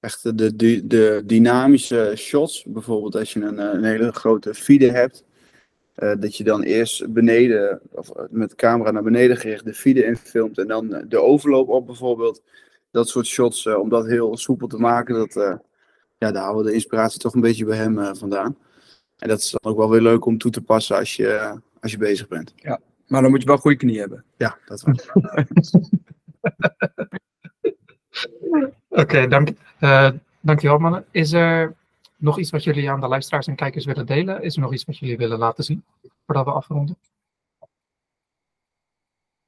Echt 0.00 0.22
de, 0.22 0.34
de, 0.34 0.56
de, 0.56 0.86
de 0.86 1.22
dynamische 1.26 2.12
shots, 2.16 2.64
bijvoorbeeld 2.68 3.16
als 3.16 3.32
je 3.32 3.40
een, 3.40 3.58
eh, 3.58 3.72
een 3.72 3.84
hele 3.84 4.12
grote 4.12 4.54
feeder 4.54 4.92
hebt, 4.94 5.24
eh, 5.94 6.12
dat 6.20 6.36
je 6.36 6.44
dan 6.44 6.62
eerst 6.62 7.12
beneden, 7.12 7.80
of 7.90 8.10
eh, 8.10 8.24
met 8.30 8.50
de 8.50 8.56
camera 8.56 8.90
naar 8.90 9.02
beneden 9.02 9.36
gericht, 9.36 9.64
de 9.64 9.74
feeder 9.74 10.04
infilmt 10.04 10.58
en 10.58 10.66
dan 10.66 10.94
eh, 10.94 11.02
de 11.08 11.18
overloop 11.22 11.68
op 11.68 11.86
bijvoorbeeld. 11.86 12.42
Dat 12.90 13.08
soort 13.08 13.26
shots, 13.26 13.66
eh, 13.66 13.78
om 13.78 13.88
dat 13.88 14.06
heel 14.06 14.36
soepel 14.36 14.66
te 14.66 14.78
maken, 14.78 15.14
dat, 15.14 15.36
eh, 15.36 15.54
ja, 16.18 16.32
daar 16.32 16.42
halen 16.42 16.64
we 16.64 16.68
de 16.70 16.74
inspiratie 16.74 17.20
toch 17.20 17.34
een 17.34 17.40
beetje 17.40 17.64
bij 17.64 17.76
hem 17.76 17.98
eh, 17.98 18.10
vandaan. 18.14 18.56
En 19.18 19.28
dat 19.28 19.38
is 19.38 19.50
dan 19.50 19.72
ook 19.72 19.78
wel 19.78 19.90
weer 19.90 20.00
leuk 20.00 20.24
om 20.24 20.38
toe 20.38 20.50
te 20.50 20.62
passen 20.62 20.96
als 20.96 21.16
je, 21.16 21.60
als 21.80 21.92
je 21.92 21.98
bezig 21.98 22.28
bent. 22.28 22.54
Maar 23.06 23.22
dan 23.22 23.30
moet 23.30 23.40
je 23.40 23.46
wel 23.46 23.56
goede 23.56 23.76
knie 23.76 23.98
hebben. 23.98 24.24
Ja, 24.36 24.58
dat 24.64 24.82
wel. 24.82 24.94
Oké, 28.88 29.26
dank, 29.26 29.48
eh, 29.78 30.10
dankjewel 30.40 30.78
mannen. 30.78 31.04
Is 31.10 31.32
er 31.32 31.76
nog 32.16 32.38
iets 32.38 32.50
wat 32.50 32.64
jullie 32.64 32.90
aan 32.90 33.00
de 33.00 33.08
luisteraars 33.08 33.46
en 33.46 33.56
kijkers 33.56 33.84
willen 33.84 34.06
delen? 34.06 34.42
Is 34.42 34.54
er 34.54 34.60
nog 34.60 34.72
iets 34.72 34.84
wat 34.84 34.98
jullie 34.98 35.16
willen 35.16 35.38
laten 35.38 35.64
zien 35.64 35.84
voordat 36.26 36.44
we 36.44 36.50
afronden? 36.50 36.96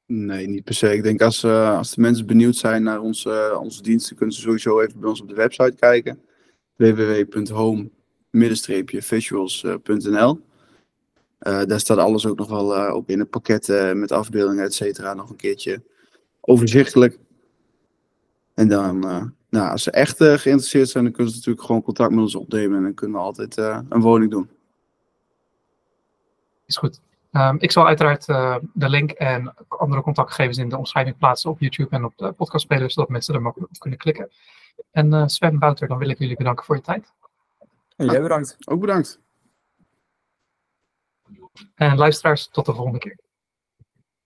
Nee, 0.06 0.46
niet 0.46 0.64
per 0.64 0.74
se. 0.74 0.94
Ik 0.94 1.02
denk 1.02 1.22
als, 1.22 1.42
eh, 1.42 1.76
als 1.76 1.94
de 1.94 2.00
mensen 2.00 2.26
benieuwd 2.26 2.56
zijn 2.56 2.82
naar 2.82 3.00
onze, 3.00 3.58
onze 3.60 3.82
diensten, 3.82 4.16
kunnen 4.16 4.34
ze 4.34 4.40
sowieso 4.40 4.80
even 4.80 5.00
bij 5.00 5.08
ons 5.08 5.20
op 5.20 5.28
de 5.28 5.34
website 5.34 5.76
kijken. 5.76 6.22
www.home-visuals.nl 8.30 10.40
Eh, 11.38 11.62
Daar 11.64 11.80
staat 11.80 11.98
alles 11.98 12.26
ook 12.26 12.38
nog 12.38 12.48
wel 12.48 12.76
eh, 12.76 12.94
op 12.94 13.10
in 13.10 13.18
het 13.18 13.30
pakket 13.30 13.68
eh, 13.68 13.92
met 13.92 14.12
afbeeldingen, 14.12 14.64
et 14.64 14.74
cetera, 14.74 15.14
nog 15.14 15.30
een 15.30 15.36
keertje 15.36 15.82
overzichtelijk. 16.40 17.18
En 18.54 18.68
dan, 18.68 19.04
eh, 19.08 19.22
nou, 19.50 19.70
als 19.70 19.82
ze 19.82 19.90
echt 19.90 20.20
eh, 20.20 20.32
geïnteresseerd 20.34 20.88
zijn, 20.88 21.04
dan 21.04 21.12
kunnen 21.12 21.32
ze 21.32 21.38
natuurlijk 21.38 21.66
gewoon 21.66 21.82
contact 21.82 22.10
met 22.10 22.20
ons 22.20 22.34
opnemen 22.34 22.76
en 22.76 22.82
dan 22.82 22.94
kunnen 22.94 23.16
we 23.16 23.22
altijd 23.22 23.58
eh, 23.58 23.80
een 23.88 24.00
woning 24.00 24.30
doen. 24.30 24.50
Is 26.66 26.76
goed. 26.76 27.00
Ehm, 27.32 27.56
ik 27.58 27.72
zal 27.72 27.86
uiteraard 27.86 28.28
eh, 28.28 28.56
de 28.74 28.88
link 28.88 29.10
en 29.10 29.54
andere 29.68 30.02
contactgegevens 30.02 30.58
in 30.58 30.68
de 30.68 30.78
omschrijving 30.78 31.18
plaatsen 31.18 31.50
op 31.50 31.60
YouTube 31.60 31.96
en 31.96 32.04
op 32.04 32.12
de 32.16 32.32
podcastspeler, 32.32 32.90
zodat 32.90 33.10
mensen 33.10 33.34
er 33.34 33.42
makkelijk 33.42 33.70
op 33.72 33.78
kunnen 33.78 33.98
klikken. 33.98 34.30
En 34.90 35.12
eh 35.14 35.22
Sven 35.26 35.58
Bouter, 35.58 35.88
dan 35.88 35.98
wil 35.98 36.08
ik 36.08 36.18
jullie 36.18 36.36
bedanken 36.36 36.64
voor 36.64 36.76
je 36.76 36.82
tijd. 36.82 37.12
En 38.00 38.06
jij 38.06 38.22
bedankt. 38.22 38.56
Ook 38.68 38.80
bedankt. 38.80 39.20
En 41.74 41.96
luisteraars, 41.96 42.48
tot 42.48 42.66
de 42.66 42.74
volgende 42.74 42.98
keer. 42.98 43.19